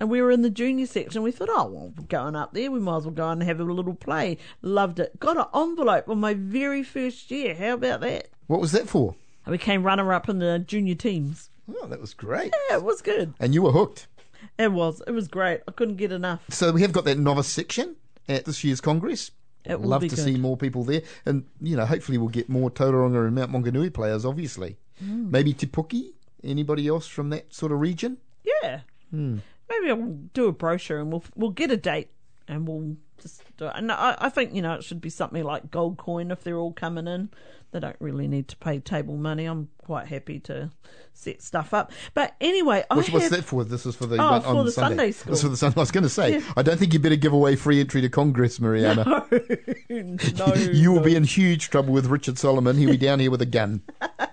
And 0.00 0.08
we 0.08 0.22
were 0.22 0.30
in 0.30 0.40
the 0.40 0.48
junior 0.48 0.86
section. 0.86 1.22
We 1.22 1.30
thought, 1.30 1.50
oh, 1.50 1.66
well, 1.66 1.92
we're 1.94 2.04
going 2.04 2.36
up 2.36 2.54
there. 2.54 2.70
We 2.70 2.80
might 2.80 2.96
as 2.96 3.04
well 3.04 3.12
go 3.12 3.28
and 3.28 3.42
have 3.42 3.60
a 3.60 3.64
little 3.64 3.92
play. 3.92 4.38
Loved 4.62 4.98
it. 4.98 5.20
Got 5.20 5.36
an 5.36 5.44
envelope 5.54 6.08
on 6.08 6.18
my 6.18 6.32
very 6.32 6.82
first 6.82 7.30
year. 7.30 7.54
How 7.54 7.74
about 7.74 8.00
that? 8.00 8.28
what 8.46 8.62
was 8.62 8.72
that 8.72 8.88
for? 8.88 9.14
I 9.44 9.50
became 9.50 9.82
runner 9.82 10.10
up 10.10 10.30
in 10.30 10.38
the 10.38 10.58
junior 10.58 10.94
teams. 10.94 11.50
Oh, 11.68 11.86
that 11.86 12.00
was 12.00 12.14
great. 12.14 12.54
Yeah, 12.70 12.76
it 12.76 12.82
was 12.82 13.02
good. 13.02 13.34
And 13.38 13.52
you 13.52 13.60
were 13.60 13.72
hooked. 13.72 14.06
It 14.58 14.72
was. 14.72 15.02
It 15.06 15.12
was 15.12 15.28
great. 15.28 15.60
I 15.68 15.72
couldn't 15.72 15.96
get 15.96 16.12
enough. 16.12 16.40
So 16.50 16.72
we 16.72 16.82
have 16.82 16.92
got 16.92 17.04
that 17.04 17.18
novice 17.18 17.48
section 17.48 17.96
at 18.28 18.44
this 18.44 18.64
year's 18.64 18.80
Congress. 18.80 19.30
It 19.64 19.80
will 19.80 19.88
Love 19.88 20.02
to 20.02 20.08
good. 20.08 20.18
see 20.18 20.36
more 20.36 20.56
people 20.56 20.84
there. 20.84 21.02
And, 21.24 21.44
you 21.60 21.76
know, 21.76 21.86
hopefully 21.86 22.18
we'll 22.18 22.28
get 22.28 22.48
more 22.48 22.70
Tauranga 22.70 23.26
and 23.26 23.34
Mount 23.34 23.50
Maunganui 23.50 23.92
players, 23.92 24.24
obviously. 24.24 24.76
Mm. 25.04 25.30
Maybe 25.30 25.52
Te 25.52 25.66
Puke? 25.66 26.14
Anybody 26.44 26.86
else 26.86 27.06
from 27.08 27.30
that 27.30 27.52
sort 27.52 27.72
of 27.72 27.80
region? 27.80 28.18
Yeah. 28.62 28.80
Maybe 29.10 29.90
I'll 29.90 30.18
do 30.34 30.46
a 30.46 30.52
brochure 30.52 31.00
and 31.00 31.10
we'll 31.10 31.24
we'll 31.34 31.50
get 31.50 31.70
a 31.70 31.76
date 31.76 32.10
and 32.48 32.66
we'll 32.66 32.96
just 33.20 33.42
do 33.56 33.66
it. 33.66 33.72
And 33.74 33.90
I, 33.90 34.16
I 34.18 34.28
think 34.28 34.54
you 34.54 34.62
know 34.62 34.74
it 34.74 34.84
should 34.84 35.00
be 35.00 35.10
something 35.10 35.42
like 35.42 35.70
gold 35.70 35.98
coin 35.98 36.30
if 36.30 36.42
they're 36.44 36.58
all 36.58 36.72
coming 36.72 37.06
in. 37.06 37.30
They 37.72 37.80
don't 37.80 37.96
really 37.98 38.28
need 38.28 38.48
to 38.48 38.56
pay 38.56 38.78
table 38.78 39.16
money. 39.16 39.44
I'm 39.44 39.68
quite 39.78 40.06
happy 40.06 40.38
to 40.40 40.70
set 41.12 41.42
stuff 41.42 41.74
up. 41.74 41.92
But 42.14 42.34
anyway, 42.40 42.84
What's, 42.88 43.08
I 43.08 43.12
what's 43.12 43.24
have, 43.24 43.32
that 43.32 43.44
for? 43.44 43.64
This 43.64 43.84
is 43.84 43.96
for 43.96 44.06
the 44.06 44.16
Oh, 44.22 44.30
one 44.30 44.42
for 44.42 44.64
the 44.64 44.70
Sunday. 44.70 44.96
Sunday 44.96 45.12
school. 45.12 45.30
This 45.32 45.38
is 45.40 45.44
for 45.44 45.48
the 45.50 45.56
Sunday. 45.56 45.76
I 45.76 45.80
was 45.80 45.90
going 45.90 46.04
to 46.04 46.08
say, 46.08 46.40
I 46.56 46.62
don't 46.62 46.78
think 46.78 46.94
you 46.94 47.00
better 47.00 47.16
give 47.16 47.32
away 47.32 47.56
free 47.56 47.80
entry 47.80 48.00
to 48.02 48.08
Congress, 48.08 48.60
Mariana. 48.60 49.26
no, 49.90 50.54
you 50.54 50.92
will 50.92 51.00
no. 51.00 51.04
be 51.04 51.16
in 51.16 51.24
huge 51.24 51.68
trouble 51.68 51.92
with 51.92 52.06
Richard 52.06 52.38
Solomon. 52.38 52.76
He'll 52.78 52.90
be 52.90 52.96
down 52.96 53.18
here 53.18 53.30
with 53.30 53.42
a 53.42 53.46
gun. 53.46 53.82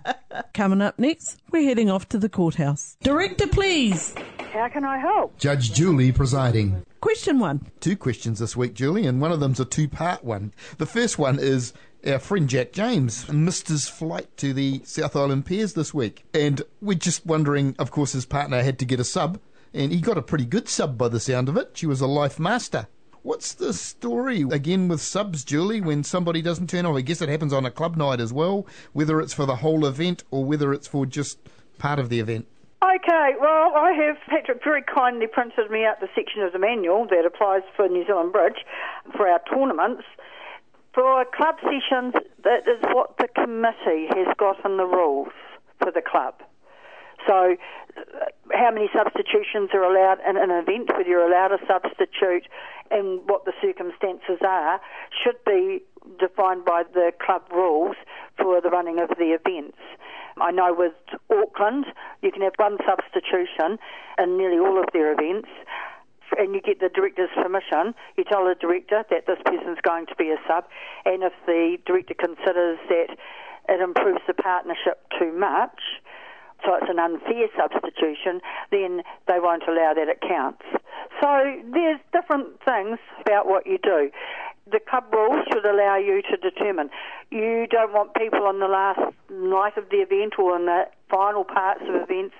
Coming 0.54 0.82
up 0.82 1.00
next, 1.00 1.40
we're 1.52 1.64
heading 1.64 1.90
off 1.90 2.08
to 2.10 2.20
the 2.20 2.30
courthouse. 2.30 2.98
Director, 3.02 3.48
please. 3.48 4.14
How 4.54 4.70
can 4.70 4.86
I 4.86 5.00
help? 5.00 5.38
Judge 5.40 5.74
Julie 5.74 6.12
presiding. 6.12 6.86
Question 7.04 7.38
one. 7.38 7.70
Two 7.82 7.98
questions 7.98 8.40
this 8.40 8.56
week, 8.56 8.76
Julie, 8.76 9.06
and 9.06 9.20
one 9.20 9.34
of 9.34 9.42
them's 9.42 9.60
a 9.60 9.66
two-part 9.66 10.24
one. 10.24 10.54
The 10.78 10.86
first 10.86 11.20
one 11.20 11.38
is 11.38 11.74
our 12.08 12.18
friend 12.18 12.48
Jack 12.48 12.72
James 12.72 13.28
missed 13.30 13.68
his 13.68 13.90
flight 13.90 14.30
to 14.38 14.54
the 14.54 14.82
South 14.86 15.14
Island 15.14 15.46
Pairs 15.46 15.74
this 15.74 15.94
week, 15.94 16.24
and 16.34 16.62
we're 16.80 16.94
just 16.94 17.26
wondering. 17.26 17.76
Of 17.78 17.92
course, 17.92 18.14
his 18.14 18.26
partner 18.26 18.64
had 18.64 18.80
to 18.80 18.86
get 18.86 19.02
a 19.02 19.04
sub, 19.04 19.38
and 19.74 19.92
he 19.92 20.00
got 20.00 20.18
a 20.18 20.22
pretty 20.22 20.46
good 20.46 20.70
sub 20.70 20.98
by 20.98 21.10
the 21.10 21.20
sound 21.20 21.50
of 21.50 21.58
it. 21.58 21.72
She 21.74 21.86
was 21.86 22.00
a 22.00 22.08
life 22.08 22.40
master. 22.40 22.88
What's 23.22 23.54
the 23.54 23.74
story 23.74 24.44
again 24.44 24.88
with 24.88 25.02
subs, 25.02 25.44
Julie? 25.44 25.82
When 25.82 26.06
somebody 26.06 26.42
doesn't 26.42 26.70
turn 26.70 26.86
up, 26.86 26.96
I 26.96 27.02
guess 27.02 27.22
it 27.22 27.28
happens 27.28 27.52
on 27.52 27.66
a 27.66 27.70
club 27.70 27.98
night 27.98 28.22
as 28.22 28.32
well. 28.32 28.66
Whether 28.94 29.20
it's 29.20 29.34
for 29.34 29.46
the 29.46 29.58
whole 29.58 29.86
event 29.86 30.24
or 30.32 30.46
whether 30.46 30.72
it's 30.72 30.88
for 30.88 31.06
just 31.06 31.38
part 31.78 32.00
of 32.00 32.08
the 32.08 32.22
event. 32.22 32.48
Okay, 32.84 33.32
well, 33.40 33.72
I 33.78 33.94
have 33.96 34.18
Patrick 34.28 34.62
very 34.62 34.84
kindly 34.84 35.26
printed 35.26 35.72
me 35.72 35.86
out 35.86 36.02
the 36.02 36.10
section 36.14 36.42
of 36.42 36.52
the 36.52 36.60
manual 36.60 37.08
that 37.08 37.24
applies 37.26 37.62
for 37.78 37.88
New 37.88 38.06
Zealand 38.06 38.34
Bridge 38.34 38.66
for 39.16 39.26
our 39.26 39.40
tournaments. 39.50 40.04
For 40.94 41.24
club 41.34 41.56
sessions, 41.64 42.14
that 42.44 42.68
is 42.68 42.84
what 42.92 43.18
the 43.18 43.30
committee 43.30 44.08
has 44.12 44.28
got 44.38 44.66
in 44.66 44.76
the 44.76 44.84
rules 44.84 45.32
for 45.80 45.92
the 45.92 46.02
club. 46.02 46.44
So, 47.26 47.56
uh, 47.96 48.26
how 48.52 48.72
many 48.72 48.90
substitutions 48.92 49.70
are 49.74 49.84
allowed 49.84 50.20
in 50.28 50.36
an 50.36 50.52
event, 50.52 50.90
whether 50.92 51.08
you're 51.08 51.26
allowed 51.26 51.54
a 51.54 51.66
substitute, 51.66 52.52
and 52.92 53.22
what 53.30 53.46
the 53.46 53.54
circumstances 53.62 54.44
are, 54.46 54.82
should 55.24 55.40
be 55.46 55.80
defined 56.20 56.66
by 56.66 56.84
the 56.94 57.14
club 57.24 57.44
rules 57.50 57.96
for 58.38 58.60
the 58.60 58.70
running 58.70 59.00
of 59.00 59.08
the 59.18 59.32
events. 59.40 59.78
I 60.42 60.52
know 60.52 60.74
with 60.74 60.94
Auckland, 61.30 61.86
you 62.22 62.32
can 62.32 62.42
have 62.42 62.54
one 62.58 62.78
substitution 62.86 63.78
in 64.18 64.38
nearly 64.38 64.58
all 64.58 64.80
of 64.80 64.86
their 64.94 65.14
events, 65.14 65.50
and 66.38 66.54
you 66.56 66.62
get 66.62 66.80
the 66.80 66.90
director's 66.90 67.30
permission. 67.36 67.94
You 68.18 68.24
tell 68.24 68.46
the 68.46 68.56
director 68.56 69.04
that 69.10 69.28
this 69.28 69.38
person's 69.46 69.80
going 69.84 70.08
to 70.08 70.16
be 70.16 70.30
a 70.30 70.38
sub, 70.48 70.66
and 71.06 71.24
if 71.24 71.34
the 71.46 71.78
director 71.86 72.16
considers 72.16 72.80
that 72.90 73.16
it 73.70 73.82
improves 73.82 74.22
the 74.28 74.34
partnership 74.34 75.00
too 75.20 75.32
much, 75.32 75.80
so 76.66 76.76
it's 76.76 76.90
an 76.90 77.00
unfair 77.00 77.48
substitution, 77.58 78.40
then 78.72 79.02
they 79.28 79.40
won't 79.40 79.64
allow 79.68 79.94
that 79.94 80.08
it 80.08 80.22
counts. 80.22 80.64
So 81.22 81.62
there's 81.72 82.00
different 82.12 82.64
things 82.64 83.00
about 83.22 83.48
what 83.48 83.68
you 83.68 83.78
do. 83.78 84.10
The 84.72 84.80
club 84.80 85.06
rules 85.12 85.46
should 85.52 85.66
allow 85.66 85.98
you 85.98 86.22
to 86.22 86.38
determine. 86.38 86.90
You 87.30 87.68
don't 87.68 87.92
want 87.92 88.16
people 88.16 88.44
on 88.44 88.60
the 88.60 88.68
last 88.68 89.02
night 89.30 89.78
of 89.78 89.90
the 89.90 89.98
event 89.98 90.40
or 90.40 90.56
in 90.56 90.66
the 90.66 90.88
final 91.10 91.44
parts 91.44 91.82
of 91.88 91.96
events 91.96 92.36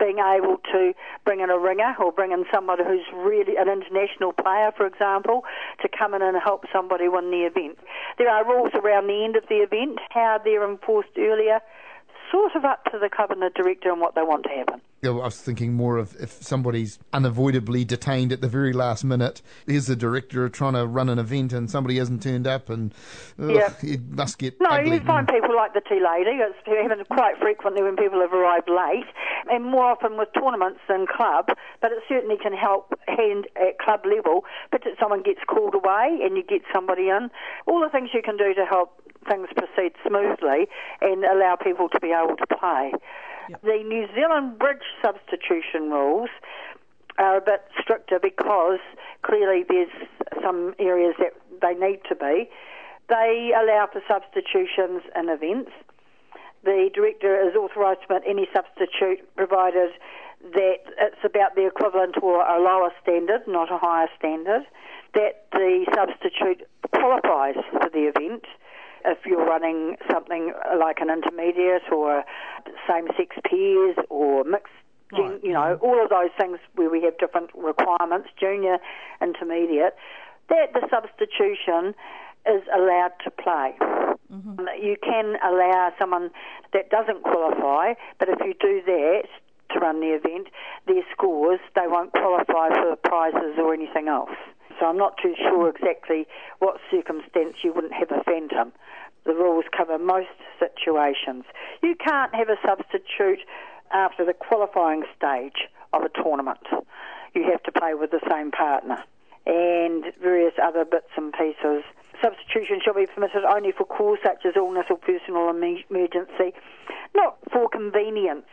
being 0.00 0.18
able 0.18 0.56
to 0.72 0.94
bring 1.24 1.40
in 1.40 1.50
a 1.50 1.58
ringer 1.58 1.94
or 2.00 2.12
bring 2.12 2.32
in 2.32 2.44
somebody 2.52 2.82
who's 2.84 3.06
really 3.14 3.56
an 3.56 3.68
international 3.68 4.32
player, 4.32 4.72
for 4.76 4.86
example, 4.86 5.44
to 5.82 5.88
come 5.88 6.14
in 6.14 6.22
and 6.22 6.36
help 6.42 6.64
somebody 6.72 7.08
win 7.08 7.30
the 7.30 7.44
event. 7.44 7.78
There 8.18 8.30
are 8.30 8.44
rules 8.44 8.72
around 8.74 9.06
the 9.06 9.24
end 9.24 9.36
of 9.36 9.44
the 9.48 9.56
event, 9.56 9.98
how 10.10 10.40
they're 10.42 10.68
enforced 10.68 11.16
earlier, 11.18 11.60
sort 12.30 12.56
of 12.56 12.64
up 12.64 12.84
to 12.90 12.98
the 12.98 13.08
club 13.08 13.30
and 13.30 13.42
the 13.42 13.50
director 13.54 13.90
and 13.90 14.00
what 14.00 14.14
they 14.14 14.22
want 14.22 14.44
to 14.44 14.50
happen. 14.50 14.80
I 15.12 15.24
was 15.26 15.40
thinking 15.40 15.74
more 15.74 15.96
of 15.96 16.14
if 16.20 16.30
somebody's 16.42 16.98
unavoidably 17.12 17.84
detained 17.84 18.32
at 18.32 18.40
the 18.40 18.48
very 18.48 18.72
last 18.72 19.04
minute. 19.04 19.42
Here's 19.66 19.86
the 19.86 19.96
director 19.96 20.48
trying 20.48 20.74
to 20.74 20.86
run 20.86 21.08
an 21.08 21.18
event 21.18 21.52
and 21.52 21.70
somebody 21.70 21.98
hasn't 21.98 22.22
turned 22.22 22.46
up, 22.46 22.68
and 22.70 22.92
ugh, 23.40 23.50
Yeah. 23.50 23.70
it 23.82 24.00
must 24.10 24.38
get 24.38 24.60
No, 24.60 24.70
ugly. 24.70 24.94
you 24.94 25.00
find 25.00 25.26
people 25.28 25.54
like 25.54 25.72
the 25.74 25.80
tea 25.80 26.00
lady. 26.00 26.38
It's 26.42 26.56
happens 26.66 27.06
quite 27.10 27.38
frequently 27.38 27.82
when 27.82 27.96
people 27.96 28.20
have 28.20 28.32
arrived 28.32 28.68
late, 28.68 29.06
and 29.50 29.64
more 29.64 29.84
often 29.86 30.16
with 30.16 30.28
tournaments 30.34 30.80
than 30.88 31.06
club. 31.06 31.48
But 31.80 31.92
it 31.92 32.02
certainly 32.08 32.36
can 32.36 32.52
help 32.52 32.94
hand 33.08 33.46
at 33.56 33.78
club 33.78 34.04
level. 34.04 34.44
But 34.70 34.86
if 34.86 34.98
someone 34.98 35.22
gets 35.22 35.40
called 35.46 35.74
away 35.74 36.20
and 36.22 36.36
you 36.36 36.42
get 36.42 36.62
somebody 36.74 37.08
in, 37.08 37.30
all 37.66 37.80
the 37.80 37.88
things 37.88 38.10
you 38.12 38.22
can 38.22 38.36
do 38.36 38.54
to 38.54 38.64
help 38.64 39.00
things 39.28 39.48
proceed 39.56 39.92
smoothly 40.06 40.68
and 41.00 41.24
allow 41.24 41.56
people 41.56 41.88
to 41.88 41.98
be 42.00 42.12
able 42.12 42.36
to 42.36 42.46
play. 42.46 42.92
The 43.62 43.82
New 43.84 44.08
Zealand 44.14 44.58
bridge 44.58 44.82
substitution 45.02 45.90
rules 45.90 46.30
are 47.18 47.36
a 47.38 47.40
bit 47.40 47.62
stricter 47.80 48.18
because 48.20 48.80
clearly 49.22 49.64
there's 49.68 49.90
some 50.42 50.74
areas 50.78 51.14
that 51.18 51.32
they 51.62 51.74
need 51.74 52.00
to 52.08 52.14
be. 52.14 52.50
They 53.08 53.52
allow 53.54 53.88
for 53.92 54.02
substitutions 54.08 55.02
in 55.14 55.28
events. 55.28 55.70
The 56.64 56.90
director 56.92 57.48
is 57.48 57.54
authorised 57.54 58.00
to 58.02 58.06
permit 58.08 58.24
any 58.26 58.48
substitute 58.52 59.22
provided 59.36 59.92
that 60.52 60.82
it's 60.98 61.24
about 61.24 61.54
the 61.54 61.66
equivalent 61.66 62.16
or 62.22 62.42
a 62.42 62.60
lower 62.60 62.90
standard, 63.02 63.42
not 63.46 63.70
a 63.70 63.78
higher 63.78 64.08
standard, 64.18 64.62
that 65.14 65.46
the 65.52 65.86
substitute 65.94 66.66
qualifies 66.92 67.56
for 67.70 67.88
the 67.90 68.10
event. 68.10 68.44
If 69.06 69.18
you're 69.24 69.46
running 69.46 69.96
something 70.10 70.52
like 70.78 70.98
an 71.00 71.10
intermediate 71.10 71.90
or 71.92 72.24
same-sex 72.88 73.36
pairs 73.48 73.96
or 74.10 74.44
mixed, 74.44 74.72
gen- 75.14 75.40
you 75.42 75.52
know, 75.52 75.78
all 75.80 76.02
of 76.02 76.10
those 76.10 76.30
things 76.38 76.58
where 76.74 76.90
we 76.90 77.02
have 77.02 77.16
different 77.18 77.50
requirements, 77.54 78.28
junior, 78.38 78.78
intermediate, 79.22 79.94
that 80.48 80.72
the 80.74 80.86
substitution 80.90 81.94
is 82.46 82.62
allowed 82.74 83.12
to 83.24 83.30
play. 83.30 83.74
Mm-hmm. 84.32 84.58
Um, 84.58 84.68
you 84.80 84.96
can 85.02 85.36
allow 85.44 85.92
someone 85.98 86.30
that 86.72 86.90
doesn't 86.90 87.22
qualify, 87.22 87.94
but 88.18 88.28
if 88.28 88.38
you 88.40 88.54
do 88.60 88.82
that 88.86 89.22
to 89.72 89.78
run 89.80 90.00
the 90.00 90.14
event, 90.14 90.48
their 90.86 91.02
scores, 91.12 91.60
they 91.74 91.86
won't 91.86 92.12
qualify 92.12 92.70
for 92.70 92.96
prizes 92.96 93.58
or 93.58 93.74
anything 93.74 94.08
else. 94.08 94.30
So 94.78 94.86
I'm 94.86 94.98
not 94.98 95.16
too 95.22 95.34
sure 95.38 95.68
exactly 95.68 96.26
what 96.58 96.78
circumstance 96.90 97.56
you 97.62 97.72
wouldn't 97.72 97.94
have 97.94 98.10
a 98.10 98.22
phantom. 98.24 98.72
The 99.24 99.34
rules 99.34 99.64
cover 99.76 99.98
most 99.98 100.28
situations. 100.58 101.44
You 101.82 101.94
can't 101.96 102.34
have 102.34 102.48
a 102.48 102.56
substitute 102.64 103.40
after 103.92 104.24
the 104.24 104.34
qualifying 104.34 105.04
stage 105.16 105.68
of 105.92 106.02
a 106.02 106.08
tournament. 106.22 106.66
You 107.34 107.44
have 107.50 107.62
to 107.64 107.72
play 107.72 107.94
with 107.94 108.10
the 108.10 108.20
same 108.30 108.50
partner 108.50 109.02
and 109.46 110.04
various 110.20 110.54
other 110.62 110.84
bits 110.84 111.10
and 111.16 111.32
pieces. 111.32 111.84
Substitution 112.22 112.80
shall 112.84 112.94
be 112.94 113.06
permitted 113.06 113.44
only 113.44 113.72
for 113.72 113.84
cause 113.84 114.18
such 114.22 114.44
as 114.46 114.54
illness 114.56 114.86
or 114.90 114.96
personal 114.96 115.48
emergency, 115.50 116.54
not 117.14 117.38
for 117.52 117.68
convenience. 117.68 118.46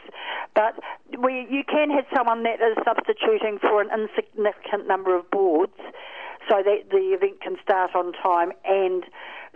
But 0.55 0.79
we, 1.19 1.47
you 1.49 1.63
can 1.67 1.89
have 1.91 2.05
someone 2.15 2.43
that 2.43 2.59
is 2.61 2.77
substituting 2.85 3.59
for 3.59 3.81
an 3.81 3.89
insignificant 3.93 4.87
number 4.87 5.15
of 5.17 5.29
boards 5.31 5.77
so 6.49 6.61
that 6.63 6.89
the 6.91 7.15
event 7.15 7.41
can 7.41 7.55
start 7.61 7.95
on 7.95 8.11
time 8.13 8.51
and 8.65 9.03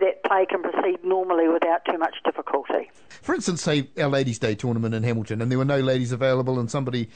that 0.00 0.22
play 0.24 0.46
can 0.48 0.62
proceed 0.62 1.04
normally 1.04 1.48
without 1.48 1.84
too 1.84 1.98
much 1.98 2.16
difficulty. 2.24 2.90
For 3.20 3.34
instance, 3.34 3.62
say 3.62 3.88
our 4.00 4.08
Ladies' 4.08 4.38
Day 4.38 4.54
tournament 4.54 4.94
in 4.94 5.02
Hamilton, 5.02 5.42
and 5.42 5.50
there 5.50 5.58
were 5.58 5.64
no 5.64 5.80
ladies 5.80 6.12
available, 6.12 6.58
and 6.58 6.70
somebody, 6.70 7.08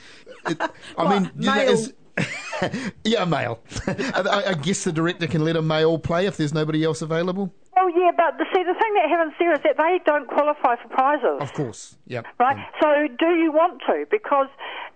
it, 0.47 0.61
I 0.99 1.09
mean, 1.19 1.31
you 1.39 1.47
know, 1.47 1.55
male? 1.55 1.71
is- 1.71 1.95
yeah, 3.05 3.25
male. 3.25 3.61
I, 3.87 4.45
I 4.49 4.55
guess 4.55 4.85
the 4.85 4.93
director 4.93 5.27
can 5.27 5.45
let 5.45 5.57
a 5.57 5.63
male 5.63 5.99
play 5.99 6.27
if 6.27 6.37
there's 6.37 6.53
nobody 6.53 6.85
else 6.85 7.03
available. 7.03 7.53
Oh 7.79 7.89
yeah, 7.89 8.11
but 8.17 8.39
the, 8.39 8.45
see 8.55 8.63
the 8.63 8.75
thing 8.75 8.95
that 8.95 9.09
happens 9.09 9.33
there 9.39 9.53
is 9.53 9.61
that 9.65 9.77
they 9.79 10.01
don't 10.05 10.29
qualify 10.29 10.77
for 10.77 10.89
prizes. 10.89 11.41
Of 11.41 11.53
course, 11.55 11.97
yep. 12.07 12.27
Right? 12.39 12.57
Mm. 12.57 12.65
So 12.81 13.17
do 13.19 13.35
you 13.35 13.51
want 13.51 13.81
to? 13.87 14.05
Because 14.11 14.49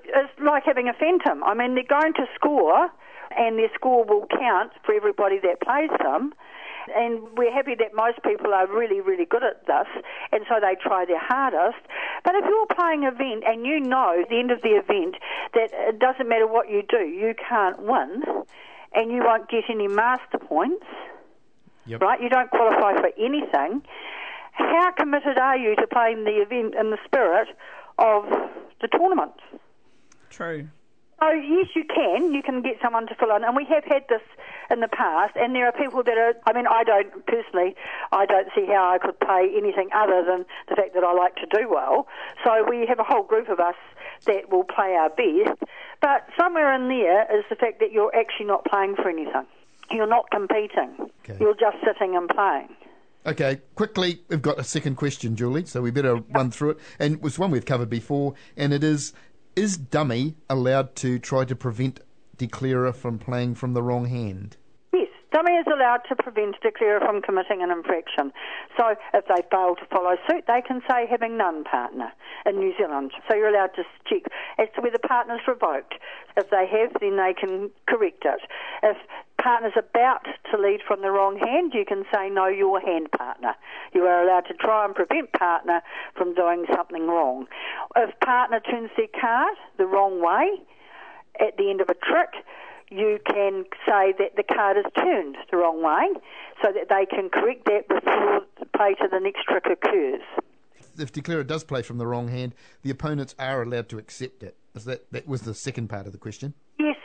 it's 0.04 0.32
like 0.44 0.64
having 0.64 0.88
a 0.88 0.92
phantom. 0.92 1.42
I 1.44 1.54
mean, 1.54 1.74
they're 1.74 1.84
going 1.88 2.12
to 2.14 2.26
score, 2.34 2.88
and 3.36 3.58
their 3.58 3.70
score 3.74 4.04
will 4.04 4.26
count 4.38 4.72
for 4.84 4.94
everybody 4.94 5.38
that 5.40 5.60
plays 5.62 5.90
them. 6.02 6.34
And 6.94 7.20
we're 7.36 7.52
happy 7.52 7.74
that 7.74 7.94
most 7.94 8.22
people 8.22 8.54
are 8.54 8.66
really, 8.66 9.00
really 9.00 9.24
good 9.24 9.42
at 9.42 9.66
this, 9.66 9.88
and 10.32 10.44
so 10.48 10.56
they 10.60 10.76
try 10.80 11.04
their 11.04 11.18
hardest. 11.20 11.84
But 12.24 12.34
if 12.36 12.44
you're 12.44 12.66
playing 12.66 13.04
an 13.04 13.14
event 13.14 13.44
and 13.46 13.66
you 13.66 13.80
know 13.80 14.20
at 14.22 14.28
the 14.28 14.38
end 14.38 14.50
of 14.50 14.62
the 14.62 14.76
event 14.78 15.16
that 15.54 15.70
it 15.72 15.98
doesn't 15.98 16.28
matter 16.28 16.46
what 16.46 16.70
you 16.70 16.82
do, 16.88 16.98
you 16.98 17.34
can't 17.34 17.80
win, 17.82 18.22
and 18.94 19.10
you 19.10 19.22
won't 19.24 19.48
get 19.48 19.64
any 19.68 19.88
master 19.88 20.38
points, 20.38 20.86
Yep. 21.86 22.00
right? 22.02 22.20
You 22.20 22.28
don't 22.28 22.50
qualify 22.50 22.94
for 23.00 23.10
anything. 23.18 23.82
How 24.52 24.90
committed 24.92 25.38
are 25.38 25.56
you 25.56 25.76
to 25.76 25.86
playing 25.86 26.24
the 26.24 26.40
event 26.40 26.74
in 26.74 26.90
the 26.90 26.98
spirit 27.04 27.48
of 27.98 28.24
the 28.80 28.88
tournament? 28.88 29.34
True. 30.30 30.68
So 31.20 31.30
yes, 31.30 31.68
you 31.74 31.84
can. 31.84 32.34
You 32.34 32.42
can 32.42 32.60
get 32.62 32.76
someone 32.82 33.06
to 33.06 33.14
fill 33.14 33.34
in, 33.34 33.42
and 33.42 33.56
we 33.56 33.64
have 33.70 33.84
had 33.84 34.04
this 34.08 34.20
in 34.70 34.80
the 34.80 34.88
past. 34.88 35.34
And 35.36 35.54
there 35.54 35.66
are 35.66 35.72
people 35.72 36.02
that 36.02 36.18
are. 36.18 36.34
I 36.46 36.52
mean, 36.52 36.66
I 36.66 36.84
don't 36.84 37.10
personally. 37.26 37.74
I 38.12 38.26
don't 38.26 38.48
see 38.54 38.66
how 38.66 38.92
I 38.94 38.98
could 38.98 39.18
pay 39.18 39.52
anything 39.56 39.88
other 39.94 40.22
than 40.26 40.44
the 40.68 40.76
fact 40.76 40.94
that 40.94 41.04
I 41.04 41.12
like 41.12 41.36
to 41.36 41.46
do 41.46 41.68
well. 41.70 42.06
So 42.44 42.66
we 42.68 42.86
have 42.86 42.98
a 42.98 43.04
whole 43.04 43.22
group 43.22 43.48
of 43.48 43.60
us 43.60 43.76
that 44.26 44.50
will 44.50 44.64
play 44.64 44.92
our 44.92 45.08
best. 45.08 45.62
But 46.02 46.26
somewhere 46.38 46.74
in 46.74 46.88
there 46.88 47.22
is 47.34 47.44
the 47.48 47.56
fact 47.56 47.80
that 47.80 47.92
you're 47.92 48.14
actually 48.14 48.46
not 48.46 48.64
playing 48.66 48.96
for 48.96 49.08
anything. 49.08 49.46
You're 49.90 50.06
not 50.06 50.30
competing. 50.30 51.10
Okay. 51.24 51.38
You're 51.40 51.54
just 51.54 51.78
sitting 51.84 52.16
and 52.16 52.28
playing. 52.28 52.68
Okay, 53.24 53.60
quickly, 53.74 54.20
we've 54.28 54.42
got 54.42 54.58
a 54.60 54.64
second 54.64 54.94
question, 54.96 55.34
Julie, 55.34 55.66
so 55.66 55.82
we 55.82 55.90
better 55.90 56.16
run 56.30 56.52
through 56.52 56.70
it. 56.70 56.78
And 57.00 57.14
it 57.14 57.22
was 57.22 57.40
one 57.40 57.50
we've 57.50 57.64
covered 57.64 57.90
before, 57.90 58.34
and 58.56 58.72
it 58.72 58.84
is 58.84 59.12
Is 59.56 59.78
dummy 59.78 60.34
allowed 60.50 60.94
to 60.96 61.18
try 61.18 61.46
to 61.46 61.56
prevent 61.56 62.00
declarer 62.36 62.92
from 62.92 63.18
playing 63.18 63.54
from 63.54 63.72
the 63.72 63.82
wrong 63.82 64.04
hand? 64.04 64.58
Yes, 64.92 65.08
dummy 65.32 65.52
is 65.52 65.64
allowed 65.66 66.02
to 66.10 66.14
prevent 66.14 66.60
declarer 66.60 67.00
from 67.00 67.22
committing 67.22 67.62
an 67.62 67.70
infraction. 67.70 68.34
So 68.76 68.96
if 69.14 69.24
they 69.26 69.40
fail 69.50 69.74
to 69.76 69.86
follow 69.90 70.16
suit, 70.28 70.44
they 70.46 70.60
can 70.60 70.82
say 70.86 71.06
having 71.08 71.38
none 71.38 71.64
partner 71.64 72.12
in 72.44 72.58
New 72.58 72.74
Zealand. 72.76 73.12
So 73.30 73.34
you're 73.34 73.48
allowed 73.48 73.72
to 73.76 73.84
check 74.04 74.30
as 74.58 74.68
to 74.74 74.82
whether 74.82 74.98
partner's 74.98 75.40
revoked. 75.48 75.94
If 76.36 76.50
they 76.50 76.66
have, 76.66 76.92
then 77.00 77.16
they 77.16 77.32
can 77.32 77.70
correct 77.88 78.26
it. 78.26 78.40
If 78.82 78.98
partner's 79.46 79.78
about 79.78 80.26
to 80.50 80.58
lead 80.58 80.80
from 80.84 81.02
the 81.02 81.10
wrong 81.12 81.38
hand, 81.38 81.70
you 81.72 81.84
can 81.86 82.02
say 82.12 82.28
no, 82.28 82.48
your 82.48 82.80
hand 82.80 83.08
partner. 83.16 83.54
You 83.94 84.02
are 84.02 84.24
allowed 84.24 84.46
to 84.48 84.54
try 84.54 84.84
and 84.84 84.92
prevent 84.92 85.32
partner 85.34 85.82
from 86.16 86.34
doing 86.34 86.64
something 86.74 87.06
wrong. 87.06 87.46
If 87.94 88.18
partner 88.18 88.58
turns 88.58 88.90
their 88.96 89.06
card 89.20 89.54
the 89.78 89.86
wrong 89.86 90.20
way, 90.20 90.50
at 91.38 91.56
the 91.58 91.70
end 91.70 91.80
of 91.80 91.88
a 91.88 91.94
trick, 91.94 92.42
you 92.90 93.20
can 93.24 93.66
say 93.86 94.14
that 94.18 94.34
the 94.36 94.42
card 94.42 94.78
is 94.78 94.84
turned 94.98 95.36
the 95.52 95.58
wrong 95.58 95.80
way 95.80 96.20
so 96.60 96.72
that 96.72 96.88
they 96.88 97.06
can 97.06 97.30
correct 97.30 97.66
that 97.66 97.86
before 97.86 98.40
the 98.58 98.66
play 98.76 98.94
to 98.94 99.06
the 99.08 99.20
next 99.20 99.44
trick 99.44 99.66
occurs. 99.66 100.22
If 100.98 101.12
declarer 101.12 101.44
does 101.44 101.62
play 101.62 101.82
from 101.82 101.98
the 101.98 102.06
wrong 102.06 102.26
hand, 102.26 102.52
the 102.82 102.90
opponents 102.90 103.36
are 103.38 103.62
allowed 103.62 103.88
to 103.90 103.98
accept 103.98 104.42
it. 104.42 104.56
Is 104.74 104.86
that 104.86 105.12
that 105.12 105.28
was 105.28 105.42
the 105.42 105.54
second 105.54 105.88
part 105.88 106.06
of 106.06 106.12
the 106.12 106.18
question? 106.18 106.54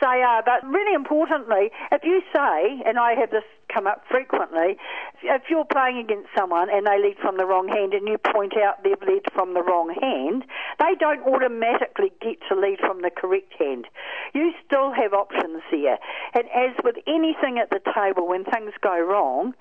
They 0.02 0.20
are. 0.26 0.40
Uh, 0.40 0.42
but 0.44 0.66
really 0.66 0.94
importantly, 0.94 1.70
if 1.92 2.02
you 2.02 2.22
say, 2.34 2.82
and 2.84 2.98
I 2.98 3.14
have 3.14 3.30
this 3.30 3.44
come 3.72 3.86
up 3.86 4.02
frequently, 4.10 4.76
if 5.22 5.42
you're 5.48 5.64
playing 5.64 5.98
against 5.98 6.28
someone 6.36 6.68
and 6.68 6.84
they 6.84 6.98
lead 7.00 7.18
from 7.22 7.36
the 7.36 7.46
wrong 7.46 7.68
hand 7.68 7.94
and 7.94 8.08
you 8.08 8.18
point 8.18 8.54
out 8.56 8.82
they've 8.82 9.00
led 9.00 9.30
from 9.32 9.54
the 9.54 9.62
wrong 9.62 9.94
hand, 9.94 10.44
they 10.80 10.96
don't 10.98 11.22
automatically 11.22 12.10
get 12.20 12.38
to 12.48 12.58
lead 12.58 12.80
from 12.80 13.02
the 13.02 13.10
correct 13.10 13.54
hand. 13.56 13.86
You 14.34 14.52
still 14.66 14.90
have 14.90 15.14
options 15.14 15.62
there. 15.70 15.98
And 16.34 16.50
as 16.50 16.74
with 16.82 16.96
anything 17.06 17.58
at 17.62 17.70
the 17.70 17.80
table, 17.94 18.26
when 18.26 18.44
things 18.44 18.72
go 18.82 18.98
wrong, 18.98 19.54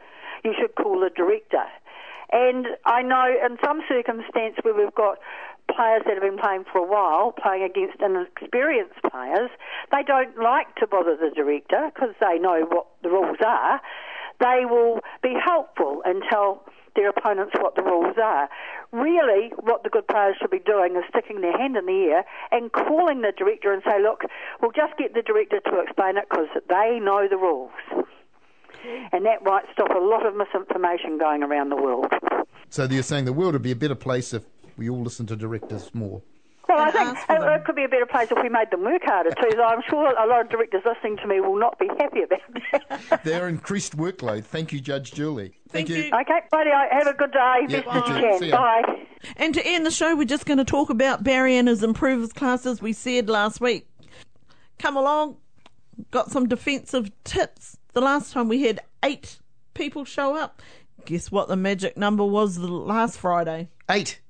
you 0.44 0.56
should 0.60 0.74
call 0.74 1.00
the 1.00 1.12
director. 1.16 1.70
And 2.32 2.66
I 2.86 3.02
know 3.02 3.28
in 3.28 3.58
some 3.64 3.82
circumstance 3.90 4.56
where 4.64 4.74
we've 4.74 4.96
got 4.96 5.20
players 5.76 6.04
that 6.06 6.14
have 6.14 6.24
been 6.24 6.38
playing 6.38 6.66
for 6.72 6.80
a 6.80 6.88
while, 6.88 7.32
playing 7.32 7.64
against 7.64 8.02
inexperienced 8.02 9.02
players, 9.10 9.50
they 9.92 10.04
don't 10.04 10.38
like 10.38 10.76
to 10.76 10.88
bother 10.88 11.16
the 11.16 11.32
director 11.36 11.92
because 11.94 12.14
they 12.20 12.38
know 12.40 12.66
what 12.70 12.88
the 13.04 13.10
rules 13.10 13.38
are. 13.46 13.82
They 14.40 14.66
will 14.66 15.00
be 15.22 15.34
helpful 15.34 16.02
and 16.06 16.24
tell 16.30 16.64
their 16.96 17.10
opponents 17.10 17.54
what 17.60 17.76
the 17.76 17.84
rules 17.84 18.16
are. 18.22 18.50
Really, 18.92 19.52
what 19.60 19.84
the 19.84 19.90
good 19.90 20.08
players 20.08 20.36
should 20.42 20.52
be 20.52 20.60
doing 20.60 20.96
is 20.96 21.04
sticking 21.10 21.42
their 21.42 21.58
hand 21.58 21.78
in 21.78 21.86
the 21.86 22.12
air 22.12 22.26
and 22.52 22.72
calling 22.72 23.22
the 23.22 23.32
director 23.38 23.72
and 23.72 23.82
say, 23.86 24.02
look, 24.02 24.24
we'll 24.62 24.72
just 24.72 24.98
get 24.98 25.14
the 25.14 25.22
director 25.22 25.60
to 25.60 25.80
explain 25.80 26.18
it 26.18 26.26
because 26.30 26.48
they 26.68 27.00
know 27.02 27.28
the 27.30 27.38
rules. 27.38 27.72
And 29.14 29.26
that 29.26 29.44
might 29.44 29.66
stop 29.72 29.92
a 29.92 30.00
lot 30.00 30.26
of 30.26 30.36
misinformation 30.36 31.18
going 31.18 31.44
around 31.44 31.70
the 31.70 31.76
world. 31.76 32.08
So 32.70 32.86
you're 32.86 33.04
saying 33.04 33.26
the 33.26 33.34
world 33.34 33.54
would 33.54 33.62
be 33.62 33.72
a 33.72 33.76
better 33.76 33.96
place 33.96 34.34
if 34.34 34.44
we 34.78 34.90
all 34.90 35.02
listen 35.02 35.26
to 35.28 35.36
directors 35.36 35.94
more. 35.94 36.22
Well, 36.68 36.80
I 36.80 36.92
think 36.92 37.18
it, 37.18 37.44
it 37.44 37.66
could 37.66 37.76
be 37.76 37.84
a 37.84 37.90
better 37.90 38.06
place 38.06 38.30
if 38.32 38.38
we 38.42 38.48
made 38.48 38.72
them 38.72 38.84
work 38.84 39.02
harder 39.04 39.32
too. 39.32 39.50
So 39.52 39.62
I'm 39.62 39.82
sure 39.90 40.08
a 40.18 40.28
lot 40.28 40.42
of 40.42 40.50
directors 40.50 40.84
listening 40.86 41.18
to 41.18 41.28
me 41.28 41.42
will 41.42 41.60
not 41.60 41.78
be 41.78 41.88
happy 42.00 42.22
about 42.22 42.40
that. 43.10 43.24
Their 43.26 43.50
increased 43.50 43.98
workload. 43.98 44.46
Thank 44.46 44.72
you, 44.72 44.80
Judge 44.80 45.12
Julie. 45.12 45.54
Thank 45.70 45.90
you. 45.90 46.06
okay, 46.14 46.40
buddy, 46.50 46.70
have 46.92 47.08
a 47.08 47.14
good 47.14 47.32
day. 47.34 47.66
Yeah, 47.68 47.82
Best 47.82 48.08
you 48.08 48.16
you 48.16 48.40
can. 48.40 48.52
Bye. 48.52 49.06
And 49.36 49.54
to 49.54 49.66
end 49.66 49.86
the 49.86 49.92
show, 49.92 50.16
we're 50.16 50.24
just 50.24 50.46
going 50.46 50.60
to 50.60 50.66
talk 50.66 50.90
about 50.90 51.24
Barry 51.24 51.58
and 51.58 51.68
his 51.68 51.84
improvers 51.84 52.32
classes 52.32 52.82
we 52.82 52.94
said 52.94 53.30
last 53.30 53.60
week. 53.60 53.88
Come 54.80 54.96
along, 54.96 55.38
got 56.10 56.32
some 56.32 56.48
defensive 56.48 57.12
tips. 57.26 57.78
The 57.94 58.02
last 58.02 58.32
time 58.32 58.48
we 58.48 58.64
had 58.64 58.80
eight 59.04 59.40
people 59.74 60.06
show 60.06 60.38
up. 60.38 60.62
Guess 61.06 61.32
what 61.32 61.50
the 61.50 61.58
magic 61.58 61.98
number 61.98 62.24
was 62.24 62.56
the 62.56 62.68
last 62.68 63.18
Friday? 63.18 63.70
Eight. 63.90 64.21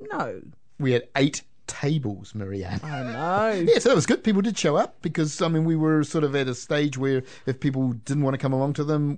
No. 0.00 0.40
We 0.78 0.92
had 0.92 1.08
eight 1.16 1.42
tables, 1.66 2.34
Marianne. 2.34 2.80
I 2.82 3.02
know. 3.04 3.66
Yeah, 3.68 3.78
so 3.78 3.90
that 3.90 3.94
was 3.94 4.06
good. 4.06 4.24
People 4.24 4.42
did 4.42 4.56
show 4.58 4.76
up 4.76 5.00
because 5.02 5.40
I 5.42 5.48
mean 5.48 5.64
we 5.64 5.76
were 5.76 6.02
sort 6.04 6.24
of 6.24 6.34
at 6.34 6.48
a 6.48 6.54
stage 6.54 6.98
where 6.98 7.22
if 7.46 7.60
people 7.60 7.92
didn't 7.92 8.22
want 8.22 8.34
to 8.34 8.38
come 8.38 8.52
along 8.52 8.72
to 8.74 8.84
them, 8.84 9.16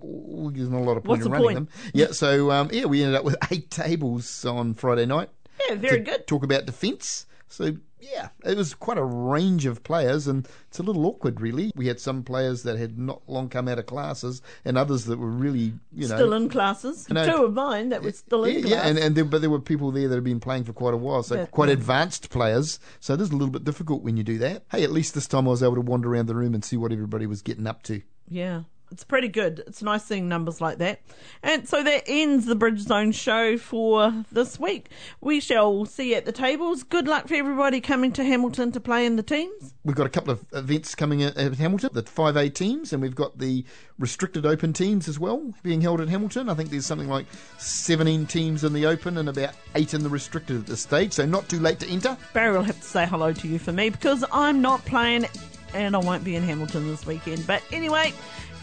there's 0.55 0.69
not 0.69 0.81
a 0.81 0.85
lot 0.85 0.97
of 0.97 1.05
point 1.05 1.21
What's 1.21 1.27
in 1.27 1.31
the 1.31 1.39
running 1.39 1.47
point? 1.47 1.55
them. 1.71 1.91
Yeah, 1.95 2.09
so 2.13 2.51
um, 2.51 2.69
yeah, 2.73 2.85
we 2.85 3.03
ended 3.03 3.17
up 3.17 3.25
with 3.25 3.37
eight 3.51 3.71
tables 3.71 4.45
on 4.45 4.75
Friday 4.75 5.07
night. 5.07 5.31
Yeah, 5.69 5.77
very 5.77 6.01
good. 6.01 6.27
Talk 6.27 6.43
about 6.45 6.67
defence. 6.67 7.27
So 7.49 7.77
yeah, 8.03 8.29
it 8.45 8.57
was 8.57 8.75
quite 8.75 8.99
a 8.99 9.05
range 9.05 9.65
of 9.65 9.85
players, 9.85 10.27
and 10.27 10.49
it's 10.69 10.79
a 10.79 10.83
little 10.83 11.07
awkward, 11.07 11.41
really. 11.41 11.71
We 11.77 11.87
had 11.87 12.01
some 12.01 12.23
players 12.25 12.65
that 12.65 12.77
had 12.77 12.99
not 12.99 13.23
long 13.29 13.49
come 13.49 13.69
out 13.69 13.79
of 13.79 13.87
classes, 13.87 14.43
and 14.65 14.77
others 14.77 15.05
that 15.05 15.19
were 15.19 15.29
really, 15.31 15.75
you 15.93 16.09
know, 16.09 16.17
Still 16.17 16.33
in 16.33 16.49
classes. 16.49 17.09
No. 17.09 17.25
Two 17.25 17.45
of 17.45 17.55
mine 17.55 17.91
that 17.91 18.03
were 18.03 18.11
still 18.13 18.45
in 18.45 18.55
yeah, 18.57 18.61
class. 18.61 18.71
yeah, 18.73 18.83
and, 18.89 18.99
and 18.99 19.15
there, 19.15 19.25
but 19.25 19.41
there 19.41 19.51
were 19.51 19.61
people 19.61 19.91
there 19.93 20.09
that 20.09 20.15
had 20.17 20.25
been 20.25 20.41
playing 20.41 20.65
for 20.65 20.73
quite 20.73 20.95
a 20.95 20.97
while, 20.97 21.23
so 21.23 21.37
Yeah. 21.37 21.47
quite 21.47 21.69
advanced 21.69 22.29
players. 22.31 22.81
So 23.01 23.15
it 23.15 23.21
is 23.21 23.31
a 23.31 23.35
little 23.37 23.53
bit 23.53 23.65
difficult 23.65 24.03
when 24.03 24.17
you 24.17 24.25
do 24.25 24.39
that. 24.39 24.65
Hey, 24.71 24.83
at 24.83 24.91
least 24.91 25.15
this 25.15 25.27
time 25.29 25.47
I 25.47 25.51
was 25.51 25.63
able 25.63 25.77
to 25.77 25.81
wander 25.81 26.13
around 26.13 26.27
the 26.27 26.35
room 26.35 26.55
and 26.55 26.65
see 26.65 26.77
what 26.77 26.93
everybody 26.93 27.27
was 27.27 27.41
getting 27.43 27.67
up 27.67 27.83
to. 27.85 28.03
Yeah, 28.29 28.63
it's 28.93 29.05
pretty 29.05 29.29
good. 29.29 29.65
It's 29.67 29.83
nice 29.83 30.05
seeing 30.05 30.29
numbers 30.29 30.61
like 30.61 30.79
that. 30.79 31.01
And 31.43 31.67
so 31.67 31.83
that 31.83 32.05
ends 32.07 32.45
the 32.45 32.55
Bridge 32.55 32.81
Zone 32.81 33.11
show 33.11 33.57
for 33.57 34.25
this 34.31 34.61
week. 34.61 34.91
We 35.21 35.41
shall 35.41 35.87
see 35.87 36.11
you 36.11 36.17
at 36.17 36.27
the 36.27 36.33
tables. 36.33 36.83
Good 36.83 37.09
luck 37.09 37.27
for 37.27 37.35
everybody 37.35 37.81
coming 37.81 38.13
to 38.13 38.23
Hamilton 38.23 38.71
to 38.73 38.81
play 38.81 39.07
in 39.07 39.17
the 39.17 39.23
teams. 39.23 39.75
We've 39.85 39.97
got 39.97 40.07
a 40.07 40.11
couple 40.11 40.31
of 40.31 40.45
events 40.53 40.95
coming 40.95 41.23
at, 41.23 41.37
at 41.39 41.55
Hamilton, 41.55 41.91
the 41.95 42.03
5A 42.03 42.55
teams, 42.55 42.93
and 42.93 43.01
we've 43.01 43.15
got 43.15 43.39
the 43.39 43.65
restricted 43.99 44.45
open 44.45 44.73
teams 44.75 45.09
as 45.09 45.19
well 45.19 45.55
being 45.63 45.81
held 45.81 46.01
at 46.01 46.09
Hamilton. 46.09 46.51
I 46.51 46.55
think 46.55 46.69
there's 46.69 46.87
something 46.87 47.09
like 47.09 47.27
17 47.59 48.27
teams 48.27 48.63
in 48.63 48.75
the 48.75 48.85
open 48.85 49.17
and 49.17 49.29
about 49.29 49.55
8 49.75 49.95
in 49.95 50.03
the 50.03 50.11
restricted 50.11 50.59
at 50.59 50.67
this 50.67 50.81
stage, 50.81 51.15
so 51.15 51.25
not 51.25 51.49
too 51.49 51.61
late 51.61 51.81
to 51.81 51.89
enter. 51.89 52.17
Barry 52.35 52.57
will 52.57 52.65
have 52.65 52.79
to 52.79 52.87
say 52.87 53.07
hello 53.07 53.33
to 53.33 53.49
you 53.49 53.59
for 53.59 53.73
me 53.73 53.89
because 53.89 54.23
I'm 54.31 54.61
not 54.61 54.85
playing 54.85 55.27
and 55.75 55.97
I 55.97 55.99
won't 55.99 56.25
be 56.25 56.37
in 56.37 56.43
Hamilton 56.43 56.89
this 56.89 57.07
weekend. 57.07 57.47
But 57.47 57.63
anyway, 57.73 58.13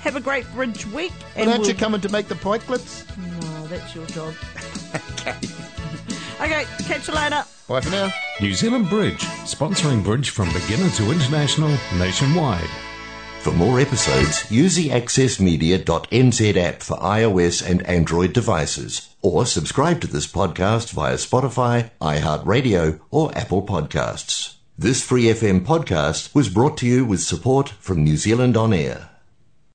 have 0.02 0.16
a 0.16 0.22
great 0.22 0.50
Bridge 0.54 0.86
week. 0.88 1.14
And 1.36 1.44
And 1.44 1.50
aren't 1.52 1.64
you 1.64 1.74
we'll- 1.74 1.80
coming 1.80 2.02
to 2.02 2.10
make 2.10 2.28
the 2.28 2.36
pike 2.36 2.62
clips? 2.62 3.06
No, 3.18 3.68
that's 3.68 3.94
your 3.96 4.06
job. 4.08 4.34
okay, 6.42 6.66
catch 6.88 7.08
you 7.08 7.14
later. 7.14 7.44
Bye 7.68 7.82
for 7.82 7.90
now. 7.92 8.12
New 8.42 8.54
Zealand 8.54 8.90
Bridge, 8.90 9.20
sponsoring 9.46 10.04
bridge 10.04 10.30
from 10.32 10.52
beginner 10.54 10.90
to 10.92 11.12
international 11.12 11.70
nationwide. 11.98 12.70
For 13.42 13.52
more 13.54 13.80
episodes, 13.80 14.50
use 14.52 14.76
the 14.76 14.90
accessmedia.nz 14.90 16.58
app 16.58 16.82
for 16.82 16.98
iOS 16.98 17.66
and 17.70 17.82
Android 17.86 18.34
devices, 18.34 19.16
or 19.22 19.46
subscribe 19.46 20.02
to 20.02 20.08
this 20.08 20.28
podcast 20.28 20.92
via 20.92 21.16
Spotify, 21.16 21.92
iHeartRadio, 22.02 23.00
or 23.12 23.38
Apple 23.38 23.66
Podcasts. 23.66 24.56
This 24.78 25.02
Free 25.04 25.26
FM 25.26 25.66
podcast 25.66 26.34
was 26.36 26.50
brought 26.50 26.78
to 26.80 26.88
you 26.88 27.06
with 27.06 27.22
support 27.22 27.70
from 27.70 28.04
New 28.04 28.18
Zealand 28.18 28.58
On 28.58 28.74
Air. 28.74 29.09